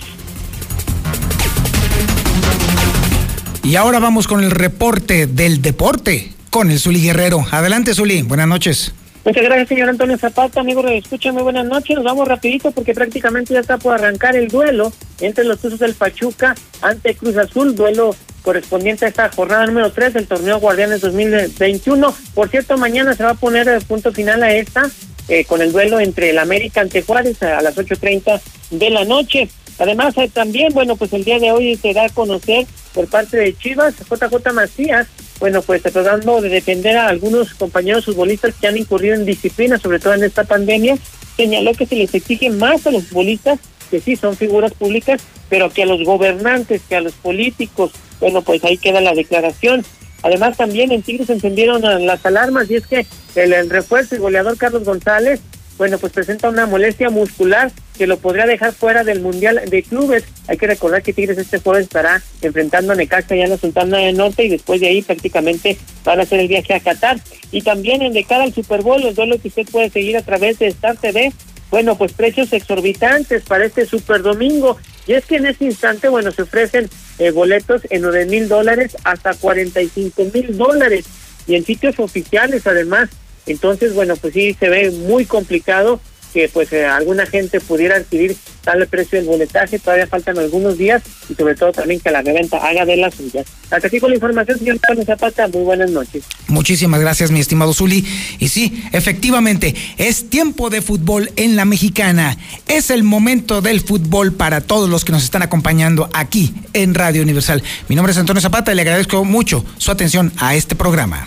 Y 3.63 3.77
ahora 3.77 3.99
vamos 3.99 4.27
con 4.27 4.45
el 4.45 4.51
reporte 4.51 5.27
del 5.27 5.63
deporte 5.63 6.33
con 6.51 6.71
el 6.71 6.79
Zuli 6.79 7.03
Guerrero. 7.03 7.45
Adelante, 7.51 7.95
Zuli. 7.95 8.23
Buenas 8.23 8.49
noches. 8.49 8.95
Muchas 9.25 9.43
gracias, 9.43 9.69
señor 9.69 9.89
Antonio 9.89 10.17
Zapata. 10.17 10.61
Amigo, 10.61 10.87
escucha, 10.89 11.33
muy 11.33 11.43
buenas 11.43 11.67
noches. 11.67 11.97
Nos 11.97 12.05
vamos 12.05 12.29
rapidito 12.29 12.71
porque 12.73 12.95
prácticamente 12.95 13.55
ya 13.55 13.61
está 13.61 13.79
por 13.79 13.95
arrancar 13.95 14.37
el 14.37 14.49
duelo 14.49 14.93
entre 15.21 15.45
los 15.45 15.61
Tuzos 15.61 15.79
del 15.79 15.95
Pachuca 15.95 16.55
ante 16.81 17.15
Cruz 17.15 17.37
Azul, 17.37 17.75
duelo 17.75 18.15
correspondiente 18.49 19.05
a 19.05 19.09
esta 19.09 19.29
jornada 19.29 19.67
número 19.67 19.93
3 19.93 20.15
del 20.15 20.27
torneo 20.27 20.59
Guardianes 20.59 21.03
2021. 21.03 22.15
Por 22.33 22.49
cierto, 22.49 22.79
mañana 22.79 23.15
se 23.15 23.23
va 23.23 23.33
a 23.33 23.35
poner 23.35 23.69
el 23.69 23.83
punto 23.83 24.11
final 24.11 24.43
a 24.43 24.55
esta 24.55 24.89
eh, 25.29 25.45
con 25.45 25.61
el 25.61 25.71
duelo 25.71 26.01
entre 26.01 26.31
el 26.31 26.39
América 26.39 26.81
ante 26.81 27.03
Juárez 27.03 27.43
a 27.43 27.61
las 27.61 27.77
8.30 27.77 28.41
de 28.71 28.89
la 28.89 29.05
noche. 29.05 29.51
Además, 29.79 30.17
eh, 30.17 30.31
también, 30.33 30.73
bueno, 30.73 30.97
pues 30.97 31.13
el 31.13 31.25
día 31.25 31.39
de 31.39 31.53
hoy 31.53 31.77
se 31.77 31.93
da 31.93 32.07
a 32.07 32.09
conocer 32.09 32.67
por 32.95 33.07
parte 33.09 33.37
de 33.37 33.55
Chivas, 33.55 33.97
JJ 33.99 34.55
Macías, 34.55 35.09
bueno, 35.41 35.61
pues 35.61 35.83
tratando 35.83 36.41
de 36.41 36.49
defender 36.49 36.97
a 36.97 37.09
algunos 37.09 37.53
compañeros 37.53 38.07
futbolistas 38.07 38.55
que 38.59 38.67
han 38.67 38.79
incurrido 38.79 39.15
en 39.15 39.27
disciplina, 39.27 39.77
sobre 39.77 39.99
todo 39.99 40.15
en 40.15 40.25
esta 40.25 40.45
pandemia, 40.45 40.97
señaló 41.37 41.75
que 41.75 41.85
se 41.85 41.97
les 41.97 42.15
exige 42.15 42.49
más 42.49 42.87
a 42.87 42.93
los 42.93 43.09
futbolistas, 43.09 43.61
que 43.91 44.01
sí 44.01 44.17
son 44.17 44.39
figuras 44.39 44.73
públicas, 44.73 45.21
pero 45.51 45.69
que 45.69 45.83
a 45.83 45.87
los 45.87 46.03
gobernantes, 46.03 46.81
que 46.89 46.97
a 46.97 47.03
los 47.03 47.13
políticos, 47.13 47.93
bueno, 48.21 48.43
pues 48.43 48.65
ahí 48.65 48.77
queda 48.77 49.01
la 49.01 49.15
declaración. 49.15 49.85
Además, 50.23 50.57
también 50.57 50.91
en 50.91 51.03
Tigres 51.03 51.31
encendieron 51.31 51.83
las 52.07 52.27
alarmas 52.27 52.71
y 52.71 52.77
es 52.77 52.87
que 52.87 53.07
el, 53.37 53.53
el 53.53 53.71
refuerzo 53.71 54.17
y 54.17 54.19
goleador 54.19 54.57
Carlos 54.57 54.85
González 54.85 55.41
bueno, 55.79 55.97
pues 55.99 56.13
presenta 56.13 56.49
una 56.49 56.67
molestia 56.67 57.09
muscular 57.09 57.71
que 57.97 58.09
lo 58.09 58.19
podría 58.19 58.47
dejar 58.47 58.73
fuera 58.73 59.05
del 59.05 59.21
Mundial 59.21 59.63
de 59.71 59.85
Clubes. 59.85 60.25
Hay 60.49 60.59
que 60.59 60.67
recordar 60.67 61.03
que 61.03 61.13
Tigres 61.13 61.39
este 61.39 61.61
jueves 61.61 61.85
estará 61.85 62.21
enfrentando 62.43 62.93
a 62.93 62.97
Necaxa 62.97 63.37
ya 63.37 63.45
en 63.45 63.51
la 63.51 63.59
Sultana 63.59 63.99
del 63.99 64.17
Norte 64.17 64.45
y 64.45 64.49
después 64.49 64.81
de 64.81 64.89
ahí 64.89 65.03
prácticamente 65.03 65.79
van 66.05 66.19
a 66.19 66.25
hacer 66.25 66.41
el 66.41 66.49
viaje 66.49 66.75
a 66.75 66.81
Qatar. 66.81 67.21
Y 67.53 67.63
también 67.63 68.03
en 68.03 68.13
de 68.13 68.25
cara 68.25 68.43
al 68.43 68.53
Super 68.53 68.83
Bowl, 68.83 69.03
el 69.05 69.15
duelo 69.15 69.41
que 69.41 69.49
usted 69.49 69.69
puede 69.71 69.89
seguir 69.89 70.17
a 70.17 70.23
través 70.23 70.59
de 70.59 70.67
Star 70.67 70.97
TV. 70.97 71.33
Bueno, 71.71 71.97
pues 71.97 72.13
precios 72.13 72.53
exorbitantes 72.53 73.45
para 73.45 73.65
este 73.65 73.87
Super 73.87 74.23
Domingo. 74.23 74.79
Y 75.09 75.15
es 75.15 75.25
que 75.25 75.37
en 75.37 75.47
este 75.47 75.65
instante, 75.65 76.09
bueno, 76.09 76.31
se 76.31 76.43
ofrecen 76.43 76.89
eh, 77.19 77.31
boletos 77.31 77.81
en 77.89 78.03
9 78.03 78.27
mil 78.27 78.47
dólares 78.47 78.95
hasta 79.05 79.33
45 79.33 80.27
mil 80.35 80.57
dólares. 80.57 81.07
Y 81.47 81.55
en 81.55 81.65
sitios 81.65 81.99
oficiales, 81.99 82.67
además, 82.67 83.09
entonces, 83.47 83.95
bueno, 83.95 84.17
pues 84.17 84.35
sí 84.35 84.55
se 84.61 84.69
ve 84.69 84.91
muy 84.91 85.25
complicado 85.25 85.99
que 86.39 86.49
pues 86.49 86.73
eh, 86.73 86.87
alguna 86.87 87.27
gente 87.27 87.59
pudiera 87.61 87.97
adquirir 87.97 88.37
tal 88.63 88.87
precio 88.87 89.19
del 89.19 89.27
boletaje, 89.27 89.81
todavía 89.81 90.07
faltan 90.07 90.39
algunos 90.39 90.79
días 90.79 91.03
y 91.29 91.35
sobre 91.35 91.57
todo 91.57 91.73
también 91.73 91.99
que 91.99 92.13
la 92.13 92.23
reventa 92.23 92.59
haga 92.59 92.85
de 92.85 92.97
las 92.97 93.13
suyas. 93.13 93.45
Hasta 93.73 93.89
aquí 93.89 93.99
con 93.99 94.11
la 94.11 94.15
información, 94.15 94.57
señor 94.57 94.79
Carlos 94.79 95.05
Zapata, 95.05 95.49
muy 95.49 95.63
buenas 95.63 95.91
noches. 95.91 96.23
Muchísimas 96.47 97.01
gracias, 97.01 97.33
mi 97.33 97.41
estimado 97.41 97.75
Zuli. 97.75 98.07
Y 98.39 98.51
sí, 98.51 98.85
efectivamente, 98.93 99.75
es 99.97 100.31
tiempo 100.31 100.71
de 100.71 100.81
fútbol 100.81 101.33
en 101.35 101.57
la 101.57 101.65
mexicana. 101.65 102.37
Es 102.69 102.91
el 102.91 103.03
momento 103.03 103.61
del 103.61 103.81
fútbol 103.81 104.33
para 104.33 104.61
todos 104.61 104.89
los 104.89 105.05
que 105.05 105.11
nos 105.11 105.25
están 105.25 105.43
acompañando 105.43 106.09
aquí 106.13 106.55
en 106.73 106.95
Radio 106.95 107.23
Universal. 107.23 107.65
Mi 107.89 107.97
nombre 107.97 108.13
es 108.13 108.19
Antonio 108.19 108.41
Zapata 108.41 108.71
y 108.71 108.77
le 108.77 108.83
agradezco 108.83 109.25
mucho 109.25 109.65
su 109.79 109.91
atención 109.91 110.33
a 110.37 110.55
este 110.55 110.77
programa. 110.77 111.27